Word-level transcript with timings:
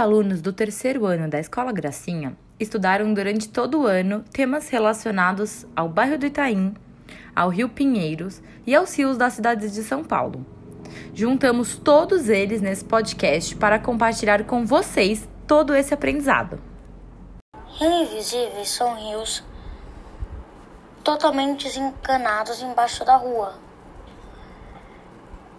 alunos 0.00 0.40
do 0.40 0.52
terceiro 0.52 1.04
ano 1.04 1.28
da 1.28 1.38
Escola 1.38 1.72
Gracinha 1.72 2.34
estudaram 2.58 3.12
durante 3.12 3.48
todo 3.48 3.82
o 3.82 3.86
ano 3.86 4.24
temas 4.32 4.68
relacionados 4.70 5.66
ao 5.76 5.88
bairro 5.88 6.18
do 6.18 6.26
Itaim, 6.26 6.74
ao 7.36 7.50
Rio 7.50 7.68
Pinheiros 7.68 8.42
e 8.66 8.74
aos 8.74 8.96
rios 8.96 9.18
da 9.18 9.28
cidade 9.28 9.70
de 9.70 9.82
São 9.82 10.02
Paulo. 10.02 10.44
Juntamos 11.14 11.76
todos 11.76 12.28
eles 12.28 12.62
nesse 12.62 12.84
podcast 12.84 13.54
para 13.56 13.78
compartilhar 13.78 14.44
com 14.44 14.64
vocês 14.64 15.28
todo 15.46 15.74
esse 15.74 15.92
aprendizado. 15.92 16.58
Rios 17.66 18.10
invisíveis 18.10 18.70
são 18.70 18.94
rios 18.96 19.44
totalmente 21.04 21.64
desencanados 21.64 22.62
embaixo 22.62 23.04
da 23.04 23.16
rua. 23.16 23.54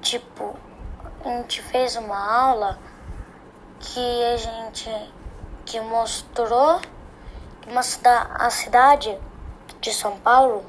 Tipo, 0.01 0.55
a 1.23 1.29
gente 1.29 1.61
fez 1.61 1.95
uma 1.95 2.17
aula 2.17 2.90
que 3.81 4.23
a 4.23 4.37
gente 4.37 5.11
que 5.65 5.79
mostrou 5.79 6.79
que 7.61 7.69
uma 7.69 7.81
a 8.35 8.49
cidade 8.49 9.17
de 9.79 9.93
São 9.93 10.17
Paulo 10.19 10.65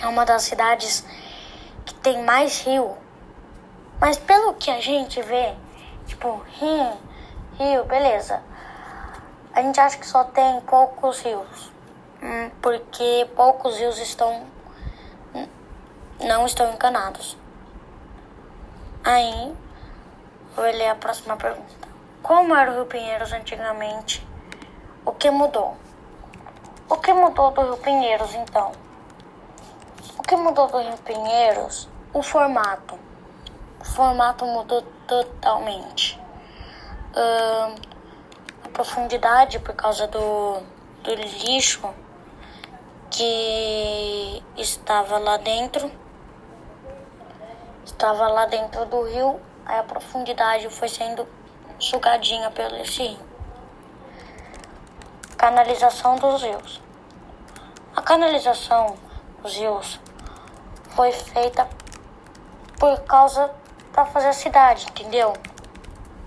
é 0.00 0.06
uma 0.06 0.24
das 0.24 0.42
cidades 0.42 1.04
que 1.84 1.94
tem 1.94 2.22
mais 2.24 2.62
rio. 2.62 2.96
Mas 4.00 4.16
pelo 4.16 4.54
que 4.54 4.70
a 4.70 4.80
gente 4.80 5.20
vê, 5.22 5.54
tipo, 6.06 6.42
rio, 6.58 6.96
rio, 7.58 7.84
beleza. 7.84 8.42
A 9.52 9.62
gente 9.62 9.78
acha 9.78 9.98
que 9.98 10.06
só 10.06 10.24
tem 10.24 10.60
poucos 10.62 11.20
rios. 11.20 11.70
Hum, 12.22 12.50
porque 12.62 13.28
poucos 13.34 13.76
rios 13.78 13.98
estão 13.98 14.46
não 16.20 16.46
estão 16.46 16.72
encanados. 16.72 17.36
Aí, 19.02 19.54
vou 20.54 20.64
ler 20.64 20.88
a 20.88 20.94
próxima 20.94 21.36
pergunta. 21.36 21.79
Como 22.22 22.54
era 22.54 22.70
o 22.70 22.74
Rio 22.74 22.86
Pinheiros 22.86 23.32
antigamente? 23.32 24.26
O 25.06 25.12
que 25.12 25.30
mudou? 25.30 25.76
O 26.88 26.96
que 26.96 27.12
mudou 27.14 27.50
do 27.50 27.62
Rio 27.62 27.76
Pinheiros 27.78 28.34
então? 28.34 28.72
O 30.18 30.22
que 30.22 30.36
mudou 30.36 30.66
do 30.68 30.78
Rio 30.78 30.98
Pinheiros? 30.98 31.88
O 32.12 32.22
formato. 32.22 32.98
O 33.80 33.84
formato 33.84 34.44
mudou 34.44 34.82
totalmente. 35.06 36.20
Uh, 37.14 37.74
a 38.64 38.68
profundidade 38.70 39.58
por 39.58 39.74
causa 39.74 40.06
do, 40.06 40.60
do 41.02 41.14
lixo 41.14 41.88
que 43.10 44.42
estava 44.58 45.18
lá 45.18 45.38
dentro. 45.38 45.90
Estava 47.84 48.28
lá 48.28 48.44
dentro 48.44 48.84
do 48.84 49.02
rio, 49.04 49.40
aí 49.64 49.78
a 49.78 49.82
profundidade 49.82 50.68
foi 50.68 50.88
sendo 50.88 51.26
sugadinha 51.80 52.50
pelo 52.50 52.76
esse 52.76 53.02
rio. 53.02 53.30
Canalização 55.36 56.16
dos 56.16 56.42
rios. 56.42 56.80
A 57.96 58.02
canalização 58.02 58.96
dos 59.42 59.56
rios 59.56 59.98
foi 60.94 61.10
feita 61.10 61.66
por 62.78 63.00
causa 63.04 63.50
para 63.92 64.04
fazer 64.04 64.28
a 64.28 64.32
cidade, 64.32 64.86
entendeu? 64.90 65.32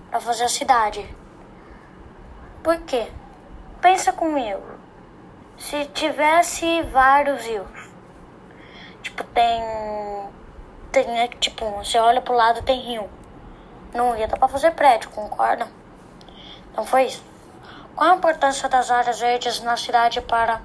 Para 0.09 0.19
fazer 0.19 0.45
a 0.45 0.49
cidade. 0.49 1.15
Por 2.63 2.77
quê? 2.81 3.11
Pensa 3.79 4.11
comigo. 4.11 4.63
Se 5.57 5.85
tivesse 5.85 6.81
vários 6.83 7.45
rios, 7.45 7.89
tipo 9.03 9.23
tem 9.25 9.61
tem 10.91 11.07
né, 11.07 11.27
tipo 11.39 11.65
você 11.71 11.99
olha 11.99 12.21
pro 12.21 12.33
lado 12.33 12.63
tem 12.63 12.79
rio 12.79 13.09
não 13.93 14.15
ia 14.17 14.27
dar 14.27 14.37
para 14.37 14.47
fazer 14.47 14.71
prédio, 14.71 15.09
concorda? 15.11 15.67
Não 16.75 16.85
foi 16.85 17.05
isso? 17.05 17.23
Qual 17.95 18.11
a 18.11 18.15
importância 18.15 18.67
das 18.67 18.89
áreas 18.89 19.19
verdes 19.19 19.61
na 19.61 19.77
cidade 19.77 20.19
para 20.21 20.61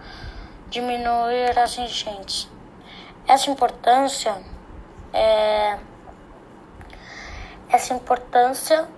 diminuir 0.68 1.58
as 1.58 1.76
enchentes? 1.76 2.48
Essa 3.26 3.50
importância 3.50 4.34
é 5.12 5.78
essa 7.70 7.92
importância 7.92 8.88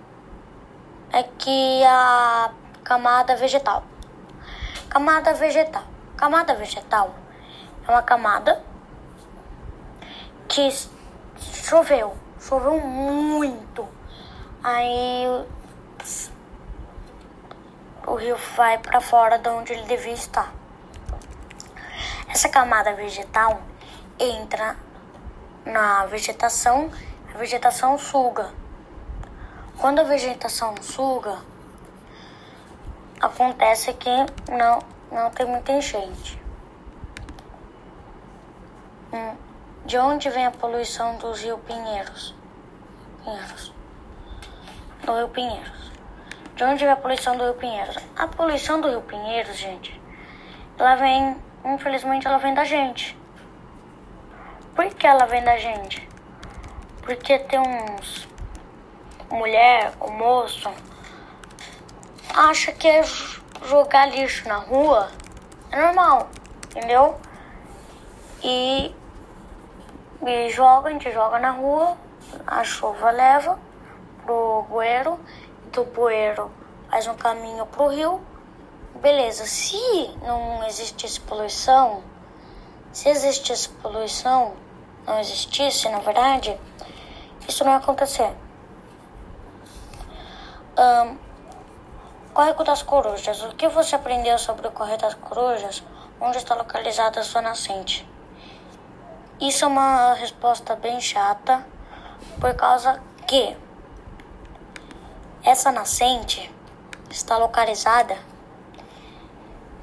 é 1.11 1.23
que 1.23 1.83
a 1.83 2.51
camada 2.85 3.35
vegetal. 3.35 3.83
Camada 4.89 5.33
vegetal. 5.33 5.83
Camada 6.15 6.55
vegetal 6.55 7.13
é 7.85 7.91
uma 7.91 8.01
camada 8.01 8.63
que 10.47 10.69
choveu, 11.37 12.15
choveu 12.39 12.79
muito 12.79 13.87
Aí 14.63 15.25
o 18.05 18.13
rio 18.13 18.37
vai 18.55 18.77
para 18.77 19.01
fora 19.01 19.39
de 19.39 19.49
onde 19.49 19.73
ele 19.73 19.85
devia 19.85 20.13
estar. 20.13 20.53
Essa 22.29 22.47
camada 22.47 22.93
vegetal 22.93 23.59
entra 24.19 24.77
na 25.65 26.05
vegetação, 26.05 26.91
a 27.33 27.37
vegetação 27.39 27.97
suga. 27.97 28.51
Quando 29.79 29.97
a 29.97 30.03
vegetação 30.03 30.75
suga, 30.79 31.39
acontece 33.19 33.91
que 33.93 34.15
não, 34.47 34.77
não 35.11 35.31
tem 35.31 35.47
muita 35.47 35.71
enchente. 35.71 36.39
Hum, 39.11 39.35
de 39.87 39.97
onde 39.97 40.29
vem 40.29 40.45
a 40.45 40.51
poluição 40.51 41.17
dos 41.17 41.41
rios 41.41 41.59
Pinheiros? 41.65 42.35
Pinheiros 43.23 43.80
do 45.05 45.15
Rio 45.15 45.29
Pinheiros. 45.29 45.91
De 46.55 46.63
onde 46.63 46.83
vem 46.83 46.93
a 46.93 46.95
poluição 46.95 47.37
do 47.37 47.43
Rio 47.43 47.53
Pinheiros? 47.55 47.97
A 48.15 48.27
poluição 48.27 48.81
do 48.81 48.89
Rio 48.89 49.01
Pinheiros, 49.01 49.57
gente, 49.57 49.99
ela 50.77 50.95
vem, 50.95 51.35
infelizmente, 51.65 52.27
ela 52.27 52.37
vem 52.37 52.53
da 52.53 52.63
gente. 52.63 53.17
Por 54.75 54.85
que 54.85 55.05
ela 55.05 55.25
vem 55.25 55.43
da 55.43 55.57
gente? 55.57 56.07
Porque 57.01 57.39
tem 57.39 57.59
uns 57.59 58.27
mulher, 59.29 59.93
o 59.99 60.11
moço, 60.11 60.69
acha 62.33 62.71
que 62.71 62.87
é 62.87 63.01
jogar 63.63 64.07
lixo 64.07 64.47
na 64.47 64.57
rua 64.57 65.09
é 65.71 65.81
normal, 65.81 66.29
entendeu? 66.65 67.17
E, 68.43 68.93
e 70.25 70.49
joga, 70.49 70.89
a 70.89 70.91
gente 70.91 71.11
joga 71.11 71.39
na 71.39 71.51
rua, 71.51 71.97
a 72.45 72.63
chuva 72.63 73.09
leva 73.11 73.57
pro 74.25 74.65
bueiro, 74.69 75.19
do 75.71 75.83
bueiro 75.85 76.51
faz 76.89 77.07
um 77.07 77.15
caminho 77.15 77.65
pro 77.65 77.87
rio. 77.87 78.21
Beleza, 78.95 79.45
se 79.45 79.77
não 80.23 80.63
existisse 80.67 81.19
poluição, 81.21 82.03
se 82.91 83.09
existisse 83.09 83.69
poluição, 83.69 84.53
não 85.07 85.19
existisse, 85.19 85.87
na 85.89 85.99
verdade, 85.99 86.59
isso 87.47 87.63
não 87.63 87.71
ia 87.71 87.77
acontecer. 87.77 88.31
Um, 90.77 91.17
Córrego 92.33 92.63
das 92.63 92.81
Corujas. 92.81 93.43
O 93.43 93.55
que 93.55 93.67
você 93.67 93.95
aprendeu 93.95 94.37
sobre 94.37 94.67
o 94.67 94.71
Córrego 94.71 95.01
das 95.01 95.15
Corujas? 95.15 95.83
Onde 96.19 96.37
está 96.37 96.55
localizada 96.55 97.19
a 97.19 97.23
sua 97.23 97.41
nascente? 97.41 98.07
Isso 99.39 99.65
é 99.65 99.67
uma 99.67 100.13
resposta 100.13 100.75
bem 100.75 101.01
chata, 101.01 101.65
por 102.39 102.53
causa 102.53 103.01
que 103.27 103.57
essa 105.43 105.71
nascente 105.71 106.53
está 107.09 107.37
localizada 107.37 108.17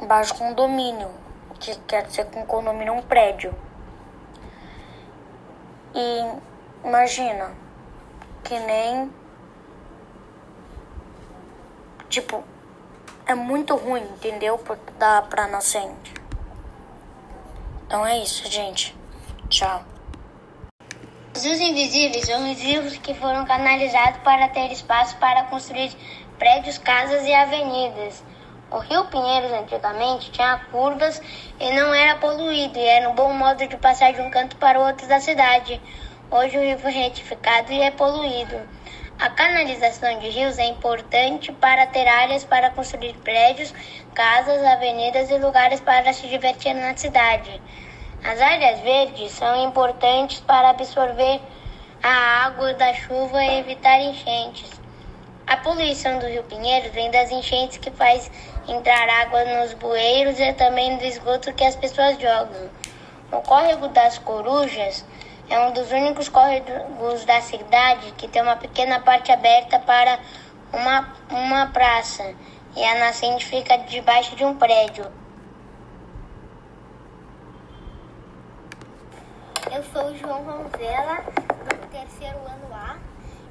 embaixo 0.01 0.33
do 0.35 0.39
condomínio, 0.39 1.11
que 1.59 1.75
quer 1.81 2.07
dizer 2.07 2.27
que 2.27 2.39
um 2.39 2.47
condomínio 2.47 2.95
é 2.95 2.97
um 2.97 3.03
prédio. 3.03 3.53
E 5.95 6.87
imagina 6.87 7.53
que 8.45 8.59
nem 8.61 9.13
tipo 12.09 12.45
é 13.27 13.35
muito 13.35 13.75
ruim, 13.77 14.03
entendeu? 14.03 14.59
Dar 14.99 15.23
pra 15.29 15.47
nascente. 15.49 16.15
Então 17.87 18.07
é 18.07 18.19
isso, 18.19 18.51
gente. 18.51 18.97
Tchau. 19.49 19.85
Os 21.39 21.45
invisíveis 21.45 22.27
são 22.27 22.51
os 22.51 22.61
rios 22.61 22.97
que 22.97 23.15
foram 23.15 23.47
canalizados 23.47 24.19
para 24.25 24.49
ter 24.49 24.73
espaço 24.73 25.17
para 25.19 25.45
construir 25.45 25.93
prédios, 26.37 26.79
casas 26.79 27.25
e 27.25 27.33
avenidas. 27.33 28.25
O 28.73 28.79
rio 28.79 29.05
Pinheiros 29.05 29.53
antigamente 29.53 30.33
tinha 30.33 30.61
curvas 30.73 31.23
e 31.61 31.71
não 31.71 31.95
era 31.95 32.17
poluído, 32.17 32.77
e 32.77 32.85
era 32.85 33.09
um 33.09 33.15
bom 33.15 33.33
modo 33.33 33.65
de 33.69 33.77
passar 33.77 34.13
de 34.13 34.21
um 34.21 34.29
canto 34.31 34.57
para 34.57 34.81
o 34.81 34.85
outro 34.85 35.07
da 35.07 35.21
cidade. 35.21 35.81
Hoje 36.29 36.59
o 36.59 36.61
rio 36.61 36.77
foi 36.77 36.91
retificado 36.91 37.73
e 37.73 37.83
é 37.83 37.93
poluído. 37.93 38.61
A 39.21 39.31
canalização 39.31 40.19
de 40.19 40.31
rios 40.31 40.59
é 40.59 40.65
importante 40.65 41.53
para 41.53 41.87
ter 41.87 42.09
áreas 42.09 42.45
para 42.45 42.71
construir 42.71 43.15
prédios, 43.19 43.73
casas, 44.13 44.61
avenidas 44.65 45.31
e 45.31 45.39
lugares 45.39 45.79
para 45.79 46.13
se 46.13 46.27
divertir 46.27 46.75
na 46.75 46.97
cidade. 46.97 47.63
As 48.25 48.41
áreas 48.41 48.81
verdes 48.81 49.33
são 49.33 49.65
importantes 49.65 50.41
para 50.41 50.71
absorver 50.71 51.41
a 52.03 52.47
água 52.47 52.75
da 52.75 52.93
chuva 52.93 53.43
e 53.43 53.61
evitar 53.61 54.01
enchentes. 54.01 54.71
A 55.47 55.57
poluição 55.57 56.19
do 56.19 56.27
Rio 56.27 56.43
Pinheiro 56.43 56.91
vem 56.93 57.11
das 57.11 57.31
enchentes 57.31 57.79
que 57.79 57.91
faz 57.91 58.31
entrar 58.67 59.09
água 59.09 59.45
nos 59.45 59.73
bueiros 59.75 60.39
e 60.39 60.53
também 60.53 60.97
do 60.99 61.05
esgoto 61.05 61.53
que 61.55 61.65
as 61.65 61.77
pessoas 61.77 62.21
jogam. 62.21 62.69
O 63.33 63.41
córrego 63.41 63.89
das 63.89 64.19
Corujas 64.19 65.05
é 65.49 65.59
um 65.61 65.73
dos 65.73 65.91
únicos 65.91 66.29
córregos 66.29 67.25
da 67.25 67.41
cidade 67.41 68.13
que 68.19 68.29
tem 68.29 68.43
uma 68.43 68.57
pequena 68.57 69.01
parte 69.01 69.33
aberta 69.33 69.79
para 69.79 70.19
uma, 70.73 71.15
uma 71.31 71.67
praça 71.67 72.35
e 72.77 72.85
a 72.85 72.97
nascente 72.97 73.47
fica 73.47 73.79
debaixo 73.79 74.37
de 74.37 74.45
um 74.45 74.55
prédio. 74.55 75.07
Eu 79.71 79.85
sou 79.93 80.11
o 80.11 80.17
João 80.17 80.43
Ronzella, 80.45 81.23
do 81.25 81.87
terceiro 81.91 82.39
ano 82.39 82.75
A, 82.75 82.97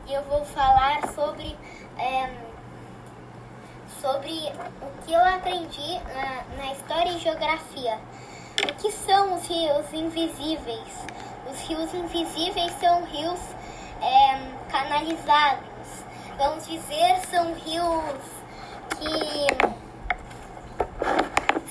e 0.08 0.14
eu 0.14 0.24
vou 0.24 0.44
falar 0.46 1.08
sobre, 1.14 1.56
é, 2.00 2.34
sobre 4.02 4.52
o 4.82 5.06
que 5.06 5.14
eu 5.14 5.24
aprendi 5.24 6.00
na, 6.14 6.44
na 6.58 6.74
história 6.74 7.12
e 7.12 7.20
geografia. 7.20 8.00
O 8.64 8.74
que 8.76 8.92
são 8.92 9.36
os 9.36 9.48
rios 9.48 9.94
invisíveis? 9.94 11.06
Os 11.52 11.60
rios 11.68 11.94
invisíveis 11.94 12.72
são 12.80 13.04
rios 13.06 13.40
é, 14.02 14.72
canalizados. 14.72 16.04
Vamos 16.38 16.66
dizer, 16.66 17.20
são 17.30 17.54
rios 17.54 18.16
que. 18.98 19.48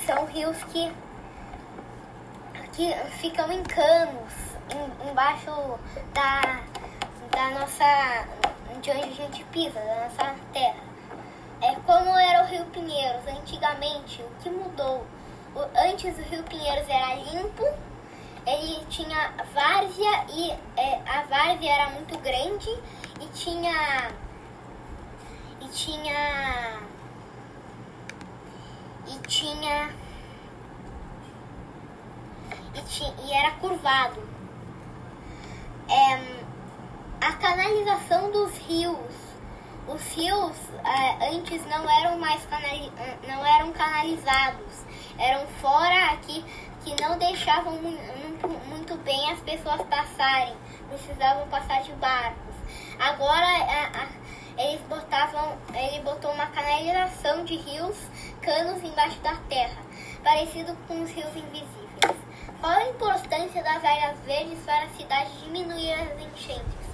São 0.07 0.25
rios 0.27 0.57
que 0.73 0.93
que 2.77 2.95
ficam 3.19 3.51
em 3.51 3.63
canos 3.63 4.33
em, 4.71 5.11
embaixo 5.11 5.51
da, 6.13 6.61
da 7.31 7.51
nossa. 7.59 8.29
de 8.83 8.91
onde 8.91 9.01
a 9.01 9.07
gente 9.07 9.43
pisa, 9.45 9.81
da 9.81 10.05
nossa 10.05 10.35
terra. 10.53 10.85
É 11.63 11.75
como 11.87 12.11
era 12.11 12.45
o 12.45 12.47
Rio 12.47 12.67
Pinheiros 12.67 13.27
antigamente, 13.27 14.23
o 14.23 14.43
que 14.43 14.51
mudou? 14.51 15.07
O, 15.55 15.61
antes 15.89 16.19
o 16.19 16.23
Rio 16.23 16.43
Pinheiros 16.43 16.87
era 16.87 17.15
limpo, 17.15 17.65
ele 18.47 18.85
tinha 18.91 19.33
várzea 19.55 20.27
e 20.29 20.51
é, 20.77 21.01
a 21.07 21.23
várzea 21.23 21.73
era 21.73 21.91
muito 21.91 22.19
grande 22.19 22.69
e 23.23 23.27
tinha. 23.33 24.11
e 25.63 25.69
tinha. 25.69 26.79
e 29.07 29.19
tinha 29.27 30.06
e, 32.77 33.27
e 33.27 33.33
era 33.33 33.53
curvado. 33.53 34.23
É, 35.89 36.47
a 37.21 37.33
canalização 37.33 38.31
dos 38.31 38.57
rios. 38.59 39.27
Os 39.89 40.03
rios 40.15 40.57
é, 40.85 41.31
antes 41.31 41.65
não 41.67 41.89
eram 41.89 42.19
mais 42.19 42.45
canali 42.47 42.93
não 43.27 43.47
eram 43.47 43.71
canalizados, 43.73 44.85
eram 45.17 45.47
fora 45.61 46.13
aqui 46.13 46.45
que 46.83 47.01
não 47.01 47.17
deixavam 47.17 47.73
muito, 47.81 48.49
muito 48.69 48.97
bem 48.99 49.31
as 49.31 49.39
pessoas 49.41 49.83
passarem, 49.83 50.57
precisavam 50.89 51.47
passar 51.49 51.83
de 51.83 51.93
barcos. 51.93 52.55
Agora 52.99 53.47
a, 53.47 54.03
a, 54.03 54.63
eles 54.63 54.81
botavam, 54.83 55.57
ele 55.75 56.01
botou 56.03 56.33
uma 56.33 56.47
canalização 56.47 57.45
de 57.45 57.57
rios, 57.57 57.97
canos 58.41 58.83
embaixo 58.83 59.19
da 59.21 59.37
terra, 59.49 59.83
parecido 60.23 60.77
com 60.89 61.03
os 61.03 61.11
rios 61.11 61.35
invisíveis. 61.37 61.86
Qual 62.61 62.73
a 62.73 62.89
importância 62.89 63.63
das 63.63 63.85
áreas 63.85 64.19
verdes 64.21 64.59
para 64.65 64.85
a 64.85 64.89
cidade 64.89 65.31
diminuir 65.43 65.93
as 65.93 66.21
enchentes? 66.23 66.87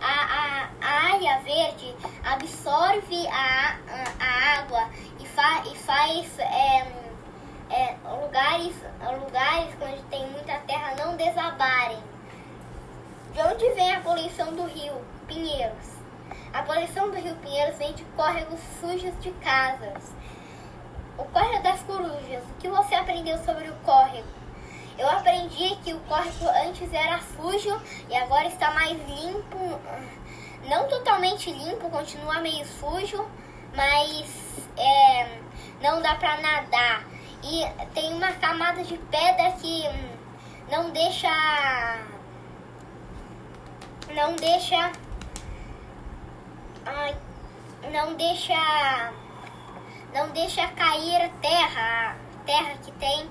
A, 0.00 0.06
a, 0.06 0.68
a 0.80 1.14
área 1.14 1.38
verde 1.40 1.94
absorve 2.24 3.26
a, 3.28 3.78
a, 4.18 4.58
água 4.58 4.90
e, 5.20 5.26
fa, 5.26 5.62
e 5.64 5.76
faz 5.76 6.38
é, 6.40 6.86
é, 7.70 7.96
lugares, 8.20 8.74
lugares 9.20 9.74
onde 9.80 10.02
tem 10.10 10.28
muita 10.30 10.58
terra 10.66 10.94
não 10.98 11.16
desabarem. 11.16 12.02
De 13.32 13.40
onde 13.42 13.70
vem 13.74 13.94
a 13.94 14.00
poluição 14.00 14.54
do 14.54 14.64
rio 14.64 15.00
Pinheiros? 15.28 15.96
A 16.52 16.62
poluição 16.62 17.10
do 17.10 17.16
rio 17.16 17.36
Pinheiros 17.36 17.78
vem 17.78 17.94
de 17.94 18.04
córregos 18.16 18.60
sujos 18.80 19.18
de 19.20 19.30
casas. 19.32 20.12
O 21.16 21.24
córrego 21.24 21.62
das 21.62 21.80
corujas. 21.82 22.42
O 22.42 22.54
que 22.58 22.68
você 22.68 22.94
aprendeu 22.96 23.38
sobre 23.44 23.68
o 23.68 23.76
córrego? 23.84 24.35
Eu 24.98 25.10
aprendi 25.10 25.76
que 25.84 25.92
o 25.92 26.00
córrego 26.00 26.48
antes 26.66 26.92
era 26.92 27.20
sujo 27.20 27.80
e 28.08 28.16
agora 28.16 28.46
está 28.46 28.70
mais 28.70 28.92
limpo. 28.92 29.80
Não 30.68 30.88
totalmente 30.88 31.50
limpo, 31.50 31.90
continua 31.90 32.40
meio 32.40 32.66
sujo, 32.66 33.28
mas 33.74 34.26
é, 34.76 35.38
não 35.82 36.00
dá 36.00 36.14
pra 36.14 36.38
nadar. 36.38 37.04
E 37.42 37.64
tem 37.92 38.12
uma 38.14 38.32
camada 38.32 38.82
de 38.82 38.96
pedra 38.96 39.52
que 39.52 39.86
hum, 39.86 40.16
não 40.70 40.90
deixa. 40.90 41.28
Não 44.14 44.34
deixa. 44.34 44.92
Não 47.92 48.14
deixa. 48.14 49.12
Não 50.14 50.30
deixa 50.30 50.66
cair 50.68 51.30
terra. 51.42 52.16
Terra 52.46 52.78
que 52.82 52.92
tem 52.92 53.28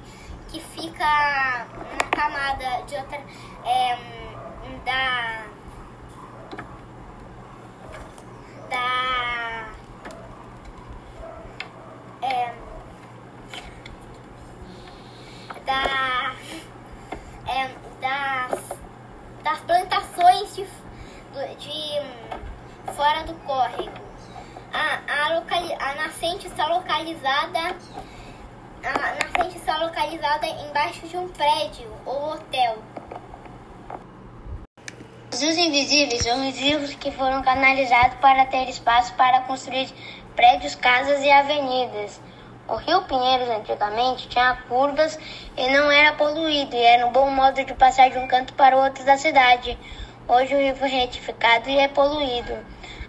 que 0.49 0.59
fica 0.59 1.05
na 1.05 2.09
camada 2.11 2.83
de 2.85 2.95
outra 2.95 3.21
é, 3.65 3.97
da 4.85 5.45
da 8.69 9.67
é, 12.21 12.53
da 15.65 16.35
é, 17.47 17.69
das, 18.01 18.69
das 19.43 19.59
plantações 19.61 20.55
de, 20.55 20.65
de 21.57 22.93
fora 22.93 23.23
do 23.23 23.33
córrego. 23.45 24.05
A, 24.73 24.99
a, 25.07 25.89
a 25.89 25.95
nascente 25.95 26.47
está 26.47 26.67
localizada 26.67 27.54
localizada 30.15 30.47
embaixo 30.47 31.07
de 31.07 31.17
um 31.17 31.27
prédio 31.27 31.87
ou 32.05 32.33
hotel. 32.33 32.77
Os 35.31 35.41
invisíveis 35.41 36.23
são 36.23 36.47
os 36.47 36.57
rios 36.57 36.93
que 36.95 37.11
foram 37.11 37.43
canalizados 37.43 38.17
para 38.19 38.45
ter 38.45 38.69
espaço 38.69 39.13
para 39.15 39.41
construir 39.41 39.89
prédios, 40.35 40.75
casas 40.75 41.21
e 41.21 41.29
avenidas. 41.29 42.21
O 42.67 42.75
rio 42.77 43.03
Pinheiros 43.03 43.49
antigamente 43.49 44.27
tinha 44.29 44.57
curvas 44.67 45.19
e 45.57 45.69
não 45.69 45.91
era 45.91 46.13
poluído, 46.13 46.75
e 46.75 46.81
era 46.81 47.05
um 47.05 47.11
bom 47.11 47.29
modo 47.29 47.63
de 47.63 47.73
passar 47.73 48.09
de 48.09 48.17
um 48.17 48.27
canto 48.27 48.53
para 48.53 48.75
o 48.75 48.83
outro 48.83 49.03
da 49.05 49.17
cidade. 49.17 49.77
Hoje 50.27 50.55
o 50.55 50.57
rio 50.57 50.75
foi 50.75 50.89
retificado 50.89 51.69
e 51.69 51.77
é 51.77 51.87
poluído. 51.89 52.57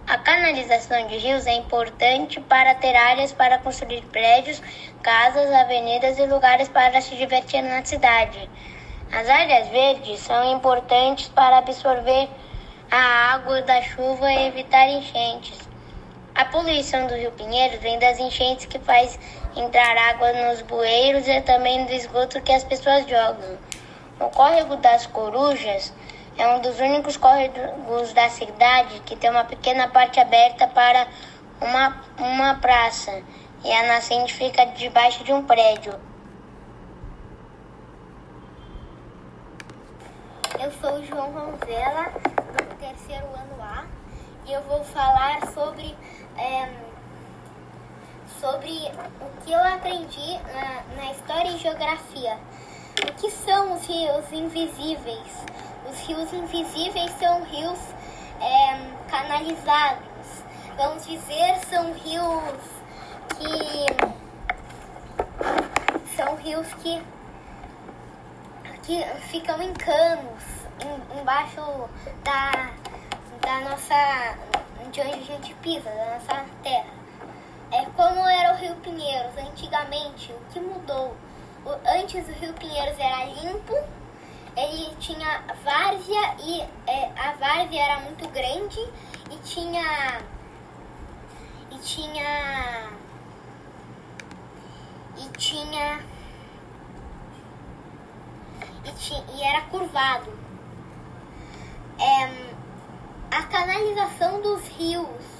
A 0.08 0.18
canalização 0.18 1.08
de 1.08 1.16
rios 1.16 1.48
é 1.48 1.54
importante 1.54 2.40
para 2.40 2.76
ter 2.76 2.94
áreas 2.94 3.32
para 3.32 3.58
construir 3.58 4.02
prédios, 4.02 4.62
casas, 5.02 5.50
avenidas 5.50 6.16
e 6.20 6.26
lugares 6.26 6.68
para 6.68 7.00
se 7.00 7.16
divertir 7.16 7.60
na 7.60 7.84
cidade. 7.84 8.48
As 9.10 9.28
áreas 9.28 9.66
verdes 9.66 10.20
são 10.20 10.52
importantes 10.52 11.26
para 11.26 11.58
absorver 11.58 12.28
a 12.88 13.34
água 13.34 13.62
da 13.62 13.82
chuva 13.82 14.30
e 14.30 14.46
evitar 14.46 14.88
enchentes. 14.88 15.58
A 16.36 16.44
poluição 16.44 17.08
do 17.08 17.16
Rio 17.16 17.32
Pinheiro 17.32 17.80
vem 17.80 17.98
das 17.98 18.20
enchentes 18.20 18.66
que 18.66 18.78
faz 18.78 19.18
entrar 19.56 19.98
água 19.98 20.32
nos 20.34 20.62
bueiros 20.62 21.26
e 21.26 21.40
também 21.40 21.84
do 21.84 21.92
esgoto 21.92 22.40
que 22.42 22.52
as 22.52 22.62
pessoas 22.62 23.08
jogam. 23.08 23.58
O 24.20 24.28
córrego 24.30 24.76
das 24.76 25.04
Corujas 25.04 25.92
é 26.38 26.46
um 26.48 26.60
dos 26.60 26.78
únicos 26.78 27.16
córregos 27.16 28.12
da 28.12 28.28
cidade 28.28 29.00
que 29.00 29.16
tem 29.16 29.30
uma 29.30 29.44
pequena 29.44 29.88
parte 29.88 30.20
aberta 30.20 30.66
para 30.66 31.08
uma, 31.60 31.96
uma 32.18 32.54
praça 32.56 33.22
e 33.64 33.72
a 33.72 33.86
nascente 33.86 34.34
fica 34.34 34.66
debaixo 34.66 35.24
de 35.24 35.32
um 35.32 35.42
prédio. 35.42 35.94
Eu 40.60 40.70
sou 40.72 40.98
o 40.98 41.04
João 41.04 41.32
Ronzella, 41.32 42.12
do 42.12 42.76
terceiro 42.78 43.26
ano 43.26 43.62
A, 43.62 43.84
e 44.46 44.52
eu 44.52 44.60
vou 44.62 44.84
falar 44.84 45.46
sobre, 45.52 45.96
é, 46.36 46.68
sobre 48.40 48.70
o 49.20 49.44
que 49.44 49.52
eu 49.52 49.64
aprendi 49.64 50.38
na, 50.52 51.02
na 51.02 51.12
história 51.12 51.48
e 51.48 51.58
geografia. 51.58 52.38
O 53.02 53.12
que 53.14 53.30
são 53.30 53.74
os 53.74 53.86
rios 53.86 54.32
invisíveis? 54.32 55.46
Os 55.88 55.98
rios 56.00 56.32
invisíveis 56.32 57.12
são 57.18 57.42
rios 57.44 57.78
é, 58.40 58.78
canalizados. 59.08 60.44
Vamos 60.76 61.06
dizer, 61.06 61.58
são 61.70 61.92
rios 61.92 62.60
que. 63.38 63.86
São 66.16 66.36
rios 66.36 66.66
que. 66.82 67.02
que 68.82 69.04
ficam 69.30 69.62
em 69.62 69.72
canos 69.74 70.42
em, 70.80 71.20
embaixo 71.20 71.88
da, 72.24 72.72
da 73.40 73.60
nossa. 73.70 74.36
de 74.90 75.00
onde 75.00 75.12
a 75.12 75.22
gente 75.22 75.54
pisa, 75.54 75.88
da 75.88 76.14
nossa 76.14 76.44
terra. 76.62 76.96
É 77.72 77.84
como 77.96 78.20
era 78.28 78.54
o 78.54 78.56
Rio 78.56 78.76
Pinheiros 78.76 79.36
antigamente, 79.38 80.32
o 80.32 80.52
que 80.52 80.60
mudou? 80.60 81.16
O, 81.64 81.70
antes 81.98 82.28
o 82.28 82.32
Rio 82.32 82.52
Pinheiros 82.54 82.98
era 82.98 83.24
limpo, 83.24 83.74
ele 84.56 84.96
tinha 84.96 85.42
várzea 85.62 86.36
e 86.42 86.60
é, 86.86 87.12
a 87.14 87.32
várzea 87.32 87.82
era 87.82 88.00
muito 88.00 88.26
grande 88.28 88.80
e 89.30 89.36
tinha 89.44 90.22
e 91.70 91.78
tinha 91.78 92.88
e 95.18 95.28
tinha 95.36 96.00
e, 98.84 98.92
tinha, 98.92 99.24
e 99.34 99.42
era 99.42 99.62
curvado. 99.62 100.32
É, 101.98 102.56
a 103.30 103.42
canalização 103.42 104.40
dos 104.40 104.66
rios 104.68 105.36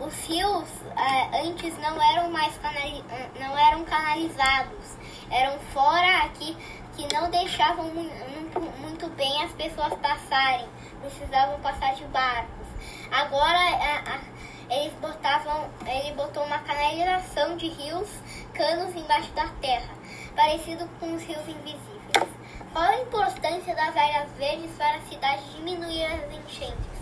os 0.00 0.14
rios 0.26 0.68
é, 0.96 1.42
antes 1.42 1.76
não 1.78 2.00
eram 2.00 2.30
mais 2.30 2.56
canali 2.58 3.04
não 3.38 3.58
eram 3.58 3.84
canalizados, 3.84 4.96
eram 5.30 5.58
fora 5.72 6.24
aqui 6.24 6.56
que 6.98 7.14
não 7.14 7.30
deixavam 7.30 7.92
muito, 7.94 9.08
bem 9.10 9.44
as 9.44 9.52
pessoas 9.52 9.94
passarem, 9.94 10.68
precisavam 11.00 11.60
passar 11.60 11.94
de 11.94 12.04
barcos. 12.06 12.66
Agora 13.12 13.56
a, 13.56 14.14
a, 14.14 14.74
eles 14.74 14.92
botavam, 14.94 15.70
ele 15.86 16.12
botou 16.14 16.42
uma 16.42 16.58
canalização 16.58 17.56
de 17.56 17.68
rios, 17.68 18.08
canos 18.52 18.96
embaixo 18.96 19.30
da 19.30 19.46
terra, 19.60 19.94
parecido 20.34 20.88
com 20.98 21.14
os 21.14 21.22
rios 21.22 21.46
invisíveis. 21.48 22.28
Qual 22.72 22.84
a 22.84 23.00
importância 23.00 23.76
das 23.76 23.96
áreas 23.96 24.32
verdes 24.32 24.72
para 24.76 24.96
a 24.96 25.00
cidade 25.02 25.42
diminuir 25.54 26.04
as 26.04 26.32
enchentes? 26.32 26.98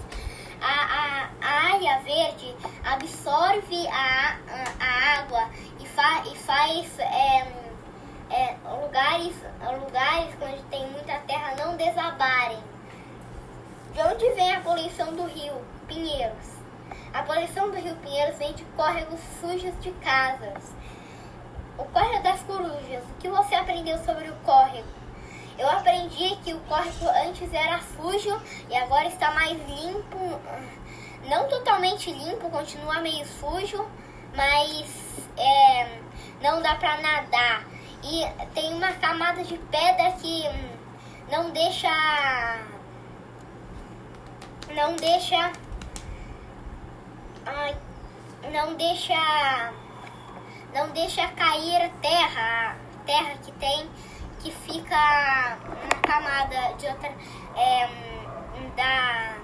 a, 0.61 1.29
a, 1.41 1.73
área 1.75 1.99
verde 2.01 2.55
absorve 2.83 3.87
a 3.89 4.39
água 5.19 5.51
e, 5.79 5.87
fa, 5.87 6.23
e 6.27 6.37
faz 6.37 6.99
é, 6.99 7.66
é, 8.31 8.57
lugares, 8.83 9.35
lugares 9.81 10.35
onde 10.41 10.63
tem 10.65 10.91
muita 10.91 11.19
terra 11.21 11.55
não 11.57 11.77
desabarem. 11.77 12.59
De 13.93 14.03
onde 14.03 14.29
vem 14.35 14.55
a 14.55 14.61
poluição 14.61 15.15
do 15.15 15.25
rio 15.25 15.55
Pinheiros? 15.87 16.57
A 17.15 17.23
poluição 17.23 17.71
do 17.71 17.77
rio 17.77 17.97
Pinheiros 17.97 18.37
vem 18.39 18.53
de 18.53 18.65
córregos 18.77 19.21
sujos 19.41 19.73
de 19.81 19.91
casas. 19.93 20.73
O 21.79 21.85
córrego 21.85 22.23
das 22.23 22.41
corujas. 22.43 23.05
O 23.05 23.15
que 23.21 23.29
você 23.29 23.55
aprendeu 23.55 23.99
sobre 24.05 24.29
o 24.29 24.37
córrego? 24.45 24.89
Eu 25.59 25.71
aprendi 25.71 26.37
que 26.45 26.53
o 26.53 26.61
córrego 26.61 27.09
antes 27.27 27.53
era 27.55 27.81
sujo 27.97 28.39
e 28.69 28.77
agora 28.77 29.07
está 29.07 29.31
mais 29.31 29.53
limpo. 29.67 30.41
Não 31.29 31.49
totalmente 31.49 32.13
limpo, 32.13 32.51
continua 32.51 33.01
meio 33.01 33.27
sujo, 33.27 33.89
mas 34.35 34.87
é, 35.37 35.99
não 36.43 36.61
dá 36.61 36.75
pra 36.75 36.99
nadar. 36.99 37.76
E 38.09 38.25
tem 38.55 38.73
uma 38.73 38.93
camada 38.93 39.43
de 39.43 39.59
pedra 39.59 40.13
que 40.13 40.49
hum, 40.49 40.77
não 41.33 41.51
deixa. 41.51 41.91
Não 44.73 44.95
deixa. 44.95 45.51
Não 48.53 48.75
deixa. 48.75 49.73
Não 50.73 50.89
deixa 50.91 51.27
cair 51.29 51.91
terra. 52.01 52.77
Terra 53.05 53.35
que 53.45 53.51
tem 53.53 53.91
que 54.41 54.53
fica 54.53 55.57
na 55.57 56.01
camada 56.03 56.75
de 56.79 56.87
outra 56.87 57.13
é, 57.57 57.89
da 58.77 59.37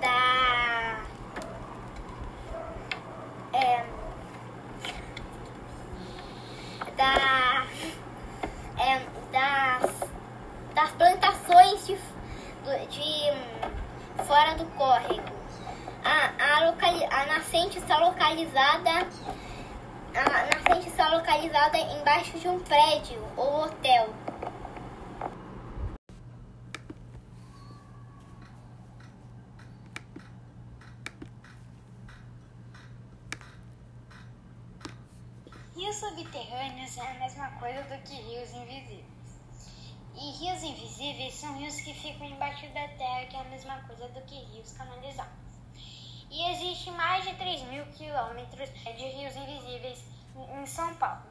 da 0.00 1.00
é, 3.52 3.95
da 6.96 7.66
é, 8.78 9.00
das, 9.32 9.90
das 10.74 10.90
plantações 10.92 11.86
de, 11.86 11.96
de 12.88 14.24
fora 14.24 14.54
do 14.54 14.64
córrego. 14.76 15.36
A, 16.04 16.56
a, 16.56 16.66
locali, 16.66 17.04
a 17.04 17.26
nascente 17.26 17.78
está 17.78 17.98
localizada 17.98 19.06
a 20.16 20.46
nascente 20.54 20.88
está 20.88 21.08
localizada 21.08 21.76
embaixo 21.78 22.38
de 22.38 22.48
um 22.48 22.58
prédio 22.60 23.22
ou 23.36 23.64
hotel. 23.64 24.08
Rios 35.86 36.00
subterrâneos 36.00 36.98
é 36.98 37.10
a 37.12 37.14
mesma 37.14 37.48
coisa 37.60 37.80
do 37.84 38.02
que 38.02 38.14
rios 38.14 38.52
invisíveis. 38.52 39.04
E 40.16 40.32
rios 40.32 40.60
invisíveis 40.64 41.34
são 41.34 41.56
rios 41.56 41.76
que 41.76 41.94
ficam 41.94 42.26
embaixo 42.26 42.66
da 42.70 42.88
terra, 42.88 43.26
que 43.26 43.36
é 43.36 43.40
a 43.40 43.44
mesma 43.44 43.80
coisa 43.82 44.08
do 44.08 44.20
que 44.22 44.34
rios 44.34 44.72
canalizados. 44.72 45.32
E 46.28 46.50
existe 46.50 46.90
mais 46.90 47.22
de 47.22 47.36
3 47.36 47.62
mil 47.68 47.86
quilômetros 47.92 48.68
de 48.72 49.06
rios 49.06 49.36
invisíveis 49.36 50.04
em 50.60 50.66
São 50.66 50.92
Paulo. 50.96 51.22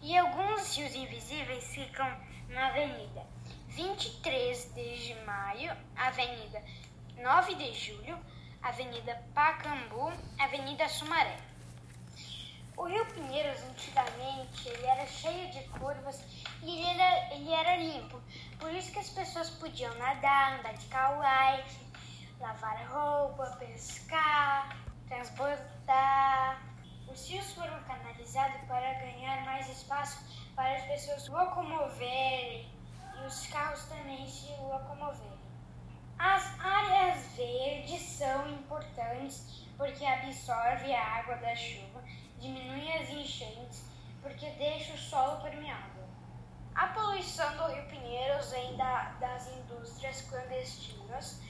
E 0.00 0.16
alguns 0.16 0.74
rios 0.74 0.94
invisíveis 0.94 1.74
ficam 1.74 2.18
na 2.48 2.68
Avenida 2.68 3.26
23 3.68 4.72
de 4.74 5.14
Maio, 5.26 5.76
Avenida 5.96 6.64
9 7.18 7.54
de 7.56 7.74
Julho, 7.74 8.18
Avenida 8.62 9.22
Pacambu, 9.34 10.10
Avenida 10.38 10.88
Sumaré. 10.88 11.51
O 12.76 12.84
Rio 12.84 13.04
Pinheiros, 13.06 13.62
antigamente, 13.64 14.68
ele 14.68 14.86
era 14.86 15.06
cheio 15.06 15.50
de 15.50 15.62
curvas 15.68 16.24
e 16.62 16.80
ele 16.80 17.00
era, 17.00 17.34
ele 17.34 17.52
era 17.52 17.76
limpo. 17.76 18.20
Por 18.58 18.72
isso 18.72 18.90
que 18.92 18.98
as 18.98 19.10
pessoas 19.10 19.50
podiam 19.50 19.94
nadar, 19.98 20.58
andar 20.58 20.74
de 20.74 20.86
kawai, 20.86 21.64
lavar 22.40 22.86
roupa, 22.88 23.56
pescar, 23.58 24.76
transportar. 25.06 26.62
Os 27.08 27.28
rios 27.28 27.52
foram 27.52 27.82
canalizados 27.84 28.60
para 28.66 28.94
ganhar 28.94 29.44
mais 29.44 29.68
espaço 29.68 30.24
para 30.54 30.74
as 30.76 30.84
pessoas 30.84 31.28
locomoverem 31.28 32.70
e 33.20 33.26
os 33.26 33.46
carros 33.48 33.84
também 33.84 34.26
se 34.26 34.50
locomoverem. 34.60 35.32
As 36.18 36.58
áreas 36.60 37.26
verdes 37.36 38.00
são 38.00 38.48
importantes 38.48 39.66
porque 39.76 40.04
absorvem 40.04 40.94
a 40.94 41.04
água 41.18 41.36
da 41.36 41.54
chuva, 41.54 42.02
diminuem 42.42 42.92
as 42.98 43.08
enchentes 43.08 43.84
porque 44.20 44.50
deixa 44.50 44.92
o 44.92 44.98
solo 44.98 45.40
permeável. 45.40 46.02
A 46.74 46.88
poluição 46.88 47.56
do 47.56 47.72
Rio 47.72 47.86
Pinheiros 47.86 48.50
vem 48.50 48.76
da, 48.76 49.10
das 49.20 49.48
indústrias 49.48 50.22
clandestinas 50.22 51.40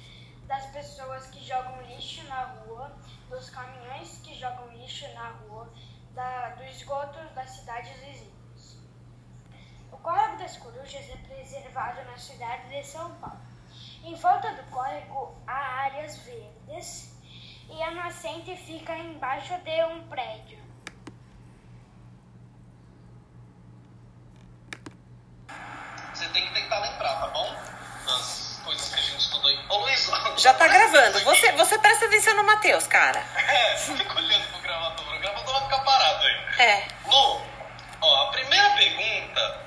das 0.46 0.66
pessoas 0.66 1.28
que 1.28 1.42
jogam 1.42 1.80
lixo 1.82 2.22
na 2.24 2.44
rua, 2.44 2.94
dos 3.30 3.48
caminhões 3.48 4.18
que 4.18 4.34
jogam 4.34 4.68
lixo 4.76 5.10
na 5.14 5.30
rua, 5.30 5.72
da, 6.12 6.50
do 6.50 6.64
esgoto 6.64 7.18
das 7.34 7.50
cidades 7.50 7.96
vizinhas. 8.00 8.76
O 9.90 9.96
Córrego 9.98 10.38
das 10.38 10.56
Corujas 10.58 11.08
é 11.08 11.16
preservado 11.16 12.04
na 12.04 12.18
cidade 12.18 12.68
de 12.68 12.84
São 12.84 13.14
Paulo. 13.14 13.40
Em 14.04 14.14
volta 14.16 14.52
do 14.54 14.70
córrego 14.70 15.34
há 15.46 15.84
áreas 15.84 16.18
verdes 16.18 17.18
e 17.70 17.82
a 17.82 17.92
nascente 17.92 18.54
fica 18.56 18.94
embaixo 18.98 19.56
de 19.58 19.84
um 19.84 20.06
prédio. 20.08 20.61
Você 26.14 26.26
tem 26.28 26.46
que 26.46 26.54
tentar 26.54 26.78
lembrar, 26.80 27.14
tá 27.20 27.26
bom? 27.28 27.56
Das 28.06 28.60
coisas 28.64 28.88
que 28.88 29.00
a 29.00 29.02
gente 29.02 29.20
estudou 29.20 29.50
aí. 29.50 29.64
Ô 29.68 29.78
Luiz, 29.78 30.10
Já 30.38 30.54
tá 30.54 30.68
gravando. 30.68 31.20
Você, 31.20 31.52
você 31.52 31.78
presta 31.78 32.06
atenção 32.06 32.34
no 32.34 32.44
Matheus, 32.44 32.86
cara. 32.86 33.20
É, 33.36 33.76
fica 33.76 34.16
olhando 34.16 34.46
pro 34.52 34.60
gravador. 34.60 35.14
O 35.14 35.18
gravador 35.20 35.52
vai 35.54 35.62
ficar 35.64 35.78
parado 35.80 36.24
aí. 36.24 36.60
É. 36.60 36.88
Lu, 37.06 37.42
ó, 38.00 38.28
a 38.28 38.32
primeira 38.32 38.70
pergunta 38.70 39.60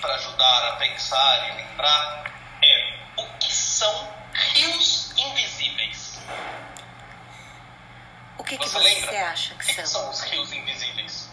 para 0.00 0.14
ajudar 0.14 0.68
a 0.68 0.76
pensar 0.76 1.48
e 1.48 1.56
lembrar 1.56 2.24
é: 2.62 2.94
o 3.16 3.26
que 3.38 3.52
são 3.52 4.08
rios 4.32 5.12
invisíveis? 5.16 6.18
O 8.38 8.44
que, 8.44 8.58
que 8.58 8.68
Você 8.68 8.78
você 8.78 8.84
lembra? 8.84 9.28
acha 9.30 9.54
O 9.54 9.58
que 9.58 9.66
que, 9.66 9.74
que 9.74 9.86
são? 9.88 10.02
são 10.02 10.10
os 10.10 10.20
rios 10.22 10.52
invisíveis? 10.52 11.30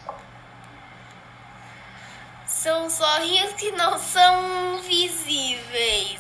São 2.62 2.88
só 2.92 3.18
rios 3.22 3.54
que 3.54 3.72
não 3.72 3.98
são 3.98 4.80
visíveis. 4.84 6.20